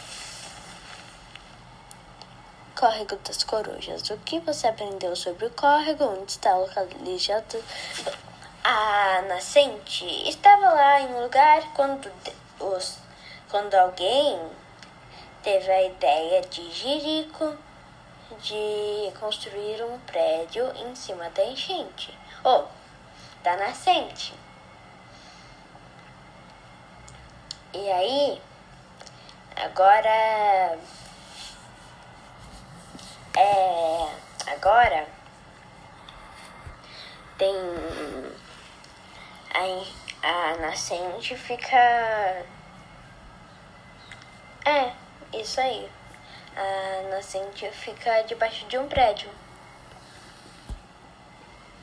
Córrego 2.75 3.15
das 3.17 3.43
Corujas. 3.43 4.09
O 4.09 4.17
que 4.17 4.39
você 4.41 4.67
aprendeu 4.67 5.15
sobre 5.15 5.45
o 5.45 5.49
córrego? 5.51 6.03
Onde 6.03 6.31
está 6.31 6.55
localizado? 6.55 7.63
A 8.63 9.21
nascente 9.29 10.05
estava 10.27 10.71
lá 10.71 10.99
em 10.99 11.07
um 11.07 11.23
lugar 11.23 11.61
quando 11.73 12.11
os 12.59 12.97
quando 13.49 13.75
alguém 13.75 14.41
teve 15.41 15.71
a 15.71 15.83
ideia 15.83 16.41
de 16.41 16.69
Jerico 16.71 17.55
de 18.41 19.13
construir 19.19 19.81
um 19.83 19.97
prédio 19.99 20.65
em 20.75 20.93
cima 20.95 21.29
da 21.29 21.45
enchente 21.45 22.17
ou 22.43 22.67
da 23.43 23.55
nascente. 23.55 24.33
E 27.73 27.91
aí, 27.91 28.41
agora 29.55 30.77
é 33.37 34.51
agora 34.51 35.07
tem 37.37 37.55
a, 39.53 40.51
a 40.51 40.57
nascente 40.57 41.35
fica 41.35 42.45
é, 44.65 44.91
isso 45.31 45.61
aí. 45.61 45.87
A 46.55 47.09
nascente 47.09 47.69
fica 47.71 48.23
debaixo 48.23 48.65
de 48.65 48.79
um 48.79 48.87
prédio. 48.87 49.29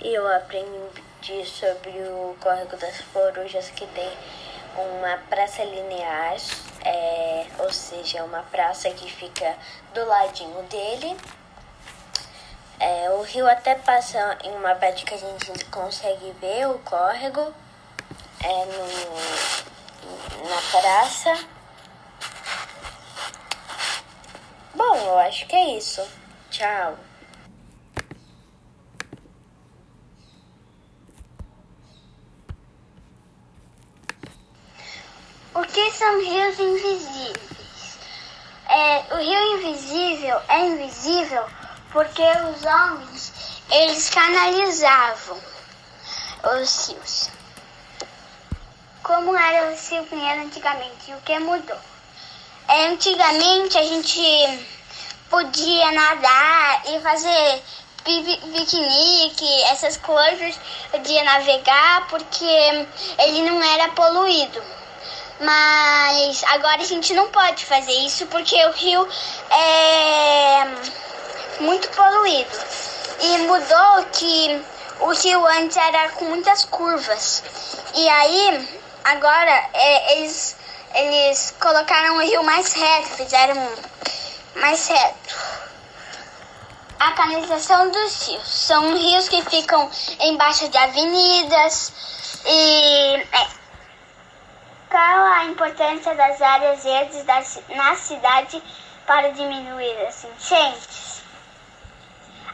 Eu 0.00 0.26
aprendi 0.34 1.46
sobre 1.46 1.90
o 1.90 2.36
córrego 2.40 2.76
das 2.76 3.00
corujas 3.12 3.70
que 3.70 3.86
tem 3.86 4.10
uma 4.74 5.16
praça 5.28 5.62
linear, 5.62 6.34
é, 6.84 7.46
ou 7.60 7.72
seja, 7.72 8.24
uma 8.24 8.42
praça 8.44 8.90
que 8.90 9.08
fica 9.08 9.56
do 9.94 10.04
ladinho 10.04 10.62
dele. 10.64 11.16
É, 12.84 13.08
o 13.10 13.22
rio 13.22 13.48
até 13.48 13.76
passa 13.76 14.36
em 14.42 14.50
uma 14.56 14.74
parte 14.74 15.04
que 15.04 15.14
a 15.14 15.16
gente 15.16 15.64
consegue 15.66 16.32
ver 16.40 16.66
o 16.66 16.80
córrego 16.80 17.54
é, 18.42 18.64
no, 18.64 18.84
na 20.48 20.60
praça. 20.72 21.46
Bom, 24.74 24.96
eu 24.96 25.16
acho 25.20 25.46
que 25.46 25.54
é 25.54 25.76
isso. 25.76 26.04
Tchau. 26.50 26.98
O 35.54 35.62
que 35.62 35.90
são 35.92 36.20
rios 36.20 36.58
invisíveis? 36.58 37.98
É, 38.68 39.14
o 39.14 39.18
rio 39.18 39.60
invisível 39.60 40.42
é 40.48 40.66
invisível 40.66 41.61
porque 41.92 42.22
os 42.22 42.64
homens 42.64 43.32
eles 43.70 44.10
canalizavam 44.10 45.38
os 46.60 46.88
rios. 46.88 47.30
Como 49.02 49.36
era 49.36 49.70
o 49.70 49.76
rio 49.76 50.04
Pinheiro 50.04 50.42
antigamente 50.42 51.10
e 51.10 51.14
o 51.14 51.20
que 51.20 51.38
mudou? 51.38 51.78
É, 52.68 52.86
antigamente 52.88 53.76
a 53.76 53.82
gente 53.82 54.66
podia 55.28 55.92
nadar 55.92 56.82
e 56.86 57.00
fazer 57.00 57.62
piquenique, 58.04 59.62
essas 59.64 59.96
coisas, 59.96 60.58
podia 60.90 61.24
navegar 61.24 62.06
porque 62.08 62.86
ele 63.18 63.42
não 63.42 63.62
era 63.62 63.88
poluído. 63.90 64.62
Mas 65.40 66.44
agora 66.44 66.82
a 66.82 66.84
gente 66.84 67.12
não 67.14 67.28
pode 67.28 67.64
fazer 67.64 67.92
isso 67.92 68.26
porque 68.26 68.64
o 68.66 68.72
rio 68.72 69.08
é 69.50 71.11
muito 71.60 71.88
poluído. 71.90 72.50
E 73.20 73.38
mudou 73.38 74.04
que 74.12 74.64
o 75.00 75.10
rio 75.12 75.46
antes 75.46 75.76
era 75.76 76.10
com 76.10 76.26
muitas 76.26 76.64
curvas. 76.64 77.42
E 77.94 78.08
aí, 78.08 78.80
agora, 79.04 79.68
é, 79.74 80.18
eles 80.18 80.56
eles 80.94 81.54
colocaram 81.58 82.16
o 82.16 82.20
rio 82.20 82.42
mais 82.42 82.72
reto, 82.74 83.08
fizeram 83.10 83.56
mais 84.56 84.86
reto. 84.88 85.62
A 87.00 87.12
canalização 87.12 87.90
dos 87.90 88.28
rios 88.28 88.46
são 88.46 88.96
rios 88.96 89.28
que 89.28 89.42
ficam 89.42 89.90
embaixo 90.20 90.68
de 90.68 90.78
avenidas 90.78 91.92
e 92.46 93.26
é. 93.32 93.46
qual 94.90 95.26
a 95.34 95.44
importância 95.46 96.14
das 96.14 96.40
áreas 96.40 96.84
verdes 96.84 97.24
da, 97.24 97.42
na 97.74 97.96
cidade 97.96 98.62
para 99.06 99.32
diminuir 99.32 100.06
as 100.06 100.24
enchentes? 100.24 101.11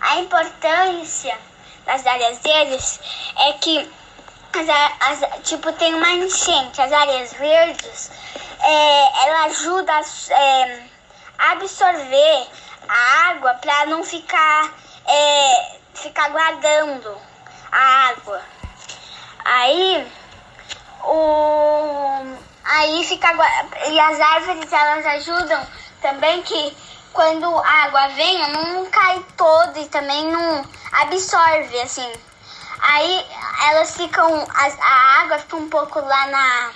A 0.01 0.19
importância 0.19 1.37
das 1.85 2.07
áreas 2.07 2.39
verdes 2.39 3.01
é 3.37 3.53
que 3.55 3.91
as, 4.53 5.23
as, 5.23 5.49
tipo, 5.49 5.73
tem 5.73 5.95
uma 5.95 6.11
enchente, 6.13 6.81
as 6.81 6.93
áreas 6.93 7.33
verdes, 7.35 8.11
é, 8.61 9.27
ela 9.27 9.45
ajuda 9.45 9.93
a 9.93 10.35
é, 10.35 10.83
absorver 11.39 12.47
a 12.89 13.31
água 13.31 13.55
para 13.55 13.87
não 13.87 14.03
ficar, 14.03 14.75
é, 15.07 15.77
ficar 15.95 16.31
guardando 16.31 17.17
a 17.71 18.09
água. 18.09 18.43
Aí, 19.45 20.07
o, 21.05 22.37
aí 22.65 23.05
fica, 23.05 23.29
e 23.91 24.01
as 24.01 24.21
árvores 24.21 24.73
elas 24.73 25.07
ajudam 25.07 25.67
também 26.01 26.43
que 26.43 26.77
quando 27.19 27.59
a 27.59 27.85
água 27.87 28.07
vem, 28.11 28.49
não 28.53 28.87
cai 28.87 29.27
toda 29.37 29.81
e 29.81 29.89
também 29.89 30.31
não 30.31 30.65
absorve, 30.93 31.81
assim, 31.81 32.13
Aí 32.81 33.27
elas 33.71 33.97
ficam, 33.97 34.47
a, 34.55 35.21
água 35.23 35.41
fica 35.41 35.57
um 35.57 35.69
pouco 35.69 35.99
lá 35.99 36.27
na, 36.29 36.71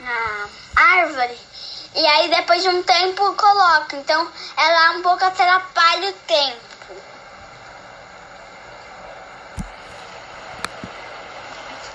na 0.00 0.48
árvore. 0.76 1.38
E 1.94 2.06
aí 2.06 2.28
depois 2.28 2.62
de 2.62 2.68
um 2.68 2.82
tempo 2.82 3.34
coloca. 3.34 3.96
Então 3.96 4.30
ela 4.58 4.90
um 4.98 5.02
pouco 5.02 5.24
atrapalha 5.24 6.10
o 6.10 6.12
tempo. 6.12 6.60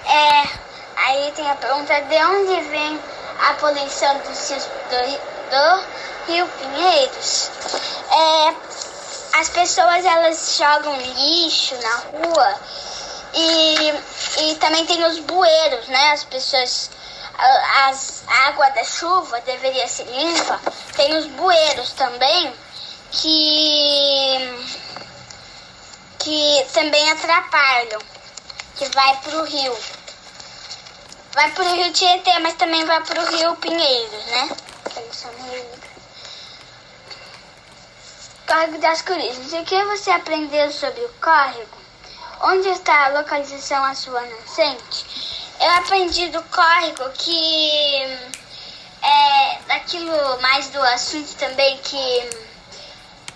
É, 0.07 0.49
aí 0.95 1.31
tem 1.35 1.47
a 1.47 1.55
pergunta 1.55 2.01
de 2.01 2.15
onde 2.15 2.61
vem 2.71 2.99
a 3.47 3.53
poluição 3.53 4.17
do, 4.17 4.23
do, 4.23 5.34
Rio 6.27 6.47
Pinheiros. 6.47 7.51
É, 8.11 8.55
as 9.39 9.49
pessoas 9.49 10.05
elas 10.05 10.55
jogam 10.57 10.95
lixo 10.97 11.75
na 11.81 11.95
rua 11.97 12.59
e, 13.33 13.93
e 14.39 14.55
também 14.55 14.85
tem 14.85 15.03
os 15.05 15.19
bueiros, 15.19 15.87
né? 15.87 16.11
As 16.11 16.23
pessoas. 16.23 16.89
As, 17.87 18.23
a 18.27 18.47
água 18.47 18.69
da 18.69 18.83
chuva 18.85 19.41
deveria 19.41 19.87
ser 19.89 20.05
limpa. 20.05 20.61
Tem 20.95 21.17
os 21.17 21.25
bueiros 21.27 21.91
também 21.91 22.53
que. 23.11 24.67
que 26.19 26.65
também 26.73 27.11
atrapalham. 27.11 27.99
Que 28.77 28.87
vai 28.89 29.17
pro 29.17 29.43
rio. 29.43 29.77
Vai 31.33 31.51
pro 31.51 31.69
rio 31.73 31.91
Tietê, 31.91 32.39
mas 32.39 32.53
também 32.53 32.85
vai 32.85 33.01
pro 33.03 33.25
rio 33.35 33.55
Pinheiros, 33.57 34.25
né? 34.27 34.49
Córrego 38.47 38.77
das 38.79 39.01
Cruzes. 39.01 39.53
O 39.53 39.63
que 39.65 39.83
você 39.85 40.11
aprendeu 40.11 40.71
sobre 40.71 41.01
o 41.01 41.09
córrego? 41.21 41.77
Onde 42.41 42.69
está 42.69 43.05
a 43.05 43.19
localização 43.19 43.83
a 43.83 43.93
sua 43.95 44.21
nascente? 44.21 45.05
Eu 45.59 45.71
aprendi 45.71 46.29
do 46.29 46.41
córrego 46.43 47.09
que 47.11 48.01
é 49.01 49.59
daquilo 49.67 50.41
mais 50.41 50.69
do 50.69 50.81
assunto 50.81 51.35
também 51.35 51.77
que 51.79 52.29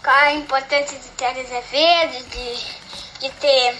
qual 0.04 0.16
a 0.16 0.34
importância 0.34 0.98
de 0.98 1.10
ter 1.10 1.34
verdes, 1.72 2.30
de, 2.30 3.20
de 3.20 3.30
ter 3.32 3.78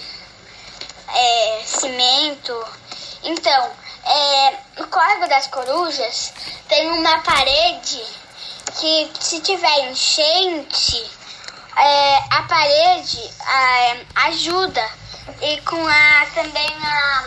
é, 1.14 1.62
cimento. 1.64 2.64
Então, 3.22 3.70
é, 4.04 4.58
no 4.78 4.86
córrego 4.88 5.28
das 5.28 5.46
corujas 5.48 6.32
tem 6.68 6.90
uma 6.90 7.18
parede 7.20 8.02
que 8.78 9.10
se 9.20 9.40
tiver 9.40 9.90
enchente 9.90 11.10
é, 11.76 12.16
a 12.30 12.42
parede 12.42 13.30
é, 13.46 14.06
ajuda 14.26 14.88
e 15.40 15.60
com 15.62 15.86
a 15.86 16.26
também 16.34 16.74
a, 16.82 17.24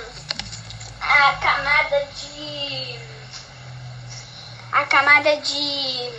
a 1.01 1.34
camada 1.34 2.07
de 2.15 2.99
a 4.71 4.86
camada 4.86 5.38
de 5.38 6.11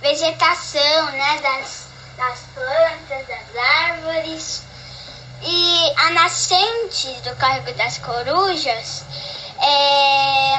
vegetação, 0.00 1.06
né, 1.10 1.38
das, 1.42 1.88
das 2.16 2.40
plantas, 2.54 3.26
das 3.26 3.56
árvores. 3.56 4.67
E 5.42 5.92
a 5.96 6.10
nascente 6.10 7.08
do 7.22 7.34
Córrego 7.36 7.72
das 7.74 7.98
Corujas 7.98 9.04
é, 9.60 10.54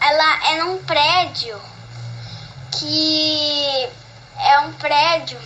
ela 0.00 0.50
é 0.50 0.62
num 0.62 0.82
prédio 0.84 1.60
que 2.72 3.88
é 4.38 4.58
um 4.60 4.72
prédio 4.74 5.38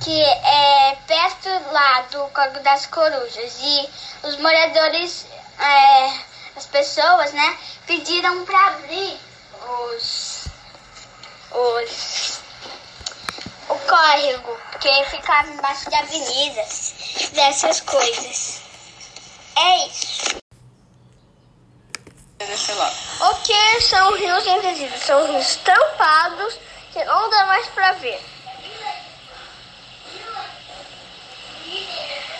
que 0.00 0.22
é 0.22 0.96
perto 1.06 1.48
lá 1.72 2.02
do 2.12 2.28
Córrego 2.28 2.60
das 2.60 2.86
Corujas. 2.86 3.58
E 3.60 3.90
os 4.22 4.36
moradores, 4.38 5.26
é, 5.58 6.20
as 6.54 6.66
pessoas, 6.66 7.32
né, 7.32 7.58
pediram 7.86 8.44
para 8.44 8.66
abrir 8.68 9.18
os, 9.94 10.46
os 11.50 12.40
o 13.68 13.74
córrego, 13.80 14.56
que 14.78 15.04
ficava 15.06 15.48
embaixo 15.48 15.88
de 15.88 15.94
avenidas, 15.96 16.94
dessas 17.32 17.80
coisas. 17.80 18.60
É 19.56 19.86
isso. 19.86 20.36
O 23.20 23.34
que 23.42 23.80
são 23.80 24.14
rios 24.16 24.46
invisíveis? 24.46 25.02
São 25.02 25.26
rios 25.26 25.56
tampados 25.56 26.58
que 26.92 27.04
não 27.04 27.30
dá 27.30 27.46
mais 27.46 27.66
para 27.68 27.92
ver. 27.92 28.20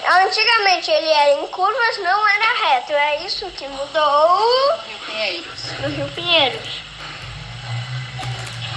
Antigamente 0.09 0.91
ele 0.91 1.09
era 1.09 1.41
em 1.41 1.47
curvas, 1.49 1.99
não 1.99 2.28
era 2.28 2.68
reto. 2.68 2.93
É 2.93 3.24
isso 3.24 3.51
que 3.53 3.66
mudou 3.66 4.76
Rio 4.87 4.99
Pinheiros. 5.07 5.72
no 5.80 5.89
Rio 5.89 6.09
Pinheiros. 6.12 6.80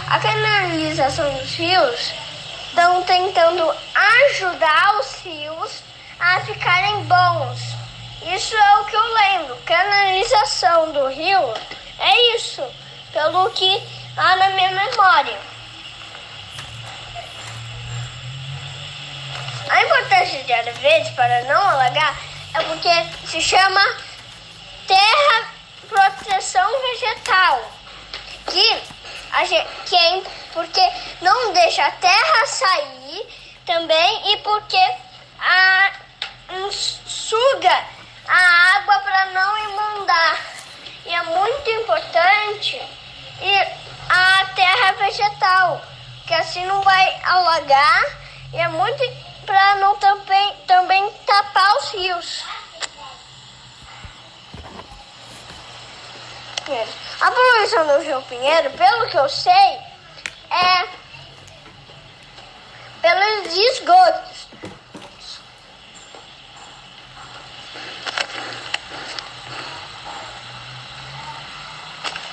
A 0.08 0.20
canalização 0.20 1.32
dos 1.36 1.54
rios 1.54 2.14
estão 2.80 3.04
tentando 3.04 3.76
ajudar 3.94 5.00
os 5.02 5.22
rios 5.22 5.84
a 6.18 6.40
ficarem 6.40 7.04
bons. 7.04 7.60
Isso 8.34 8.56
é 8.56 8.78
o 8.78 8.86
que 8.86 8.96
eu 8.96 9.14
lembro. 9.16 9.58
Canalização 9.66 10.94
do 10.94 11.08
rio 11.08 11.54
é 12.00 12.36
isso, 12.38 12.64
pelo 13.12 13.50
que 13.50 13.84
há 14.16 14.36
na 14.38 14.50
minha 14.52 14.72
memória. 14.72 15.38
A 19.70 19.84
importância 19.84 20.42
de 20.42 20.54
área 20.54 20.74
verde 20.74 21.12
para 21.12 21.44
não 21.44 21.62
alagar 21.62 22.18
é 22.54 22.62
porque 22.64 23.28
se 23.28 23.42
chama 23.42 23.82
terra 24.88 25.50
proteção 25.90 26.72
vegetal, 26.82 27.72
que, 28.48 28.82
a 29.34 29.44
gente, 29.44 29.68
que 29.86 29.96
é 29.98 30.24
porque 30.54 30.82
não 31.22 31.54
deixa 31.54 31.86
a 31.86 31.92
terra 31.92 32.46
sair 32.46 33.28
também 33.66 34.34
e 34.34 34.38
porque 34.38 34.96
a, 35.40 35.92
um, 36.52 36.72
suga 36.72 37.84
a 38.28 38.78
água 38.78 39.00
para 39.00 39.26
não 39.28 39.58
inundar. 39.58 40.40
E 41.06 41.14
é 41.14 41.22
muito 41.24 41.70
importante 41.72 42.82
e 43.42 43.58
a 44.10 44.46
terra 44.56 44.92
vegetal, 44.94 45.82
que 46.28 46.34
assim 46.34 46.66
não 46.66 46.82
vai 46.82 47.22
alagar 47.24 48.06
e 48.54 48.58
é 48.58 48.68
muito 48.68 49.04
para 49.46 49.76
não 49.76 49.96
também, 49.96 50.56
também 50.68 51.10
tapar 51.26 51.76
os 51.78 51.92
rios. 51.92 52.46
A 57.20 57.32
poluição 57.32 57.88
do 57.88 58.04
Rio 58.04 58.22
Pinheiro, 58.24 58.70
pelo 58.72 59.10
que 59.10 59.18
eu 59.18 59.28
sei, 59.28 59.80
é 60.52 60.88
pelos 63.02 63.56
esgotos. 63.56 64.48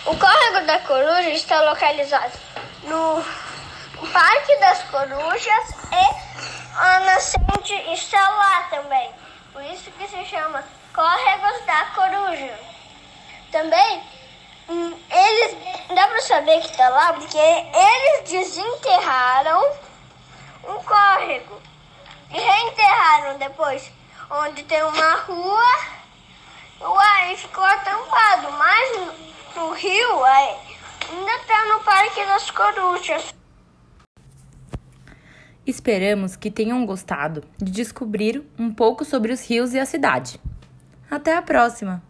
O 0.06 0.16
córrego 0.16 0.66
da 0.66 0.78
Coruja 0.80 1.30
está 1.30 1.60
localizado 1.62 2.38
no 2.84 3.24
Parque 4.12 4.56
das 4.60 4.82
Corujas 4.84 5.74
e 5.90 6.78
a 6.78 7.00
nascente 7.00 7.74
está 7.92 8.28
lá 8.28 8.62
também. 8.70 9.10
Por 9.52 9.64
isso 9.64 9.90
que 9.92 10.06
se 10.06 10.24
chama 10.26 10.62
Córregos 10.94 11.66
da 11.66 11.84
Coruja. 11.86 12.58
Também 13.50 14.02
eles 14.68 15.56
dá 15.94 16.08
para 16.08 16.20
saber 16.22 16.60
que 16.60 16.70
está 16.70 16.88
lá 16.88 17.12
porque 17.12 17.38
eles 17.38 18.30
desenterraram 18.30 19.62
um 20.68 20.82
córrego 20.82 21.60
e 22.30 22.38
reenterraram 22.38 23.38
depois 23.38 23.90
onde 24.30 24.62
tem 24.64 24.82
uma 24.82 25.14
rua. 25.20 25.96
Uai, 26.80 27.36
ficou 27.36 27.64
tampado, 27.84 28.52
mas 28.52 28.96
no, 29.54 29.72
rio 29.72 30.24
aí, 30.24 30.56
ainda 31.10 31.32
está 31.36 31.64
no 31.66 31.80
Parque 31.80 32.24
das 32.26 32.50
Corujas. 32.50 33.34
Esperamos 35.66 36.36
que 36.36 36.50
tenham 36.50 36.84
gostado 36.84 37.42
de 37.58 37.72
descobrir 37.72 38.44
um 38.58 38.72
pouco 38.72 39.04
sobre 39.04 39.32
os 39.32 39.48
rios 39.48 39.74
e 39.74 39.80
a 39.80 39.86
cidade. 39.86 40.40
Até 41.10 41.36
a 41.36 41.42
próxima! 41.42 42.05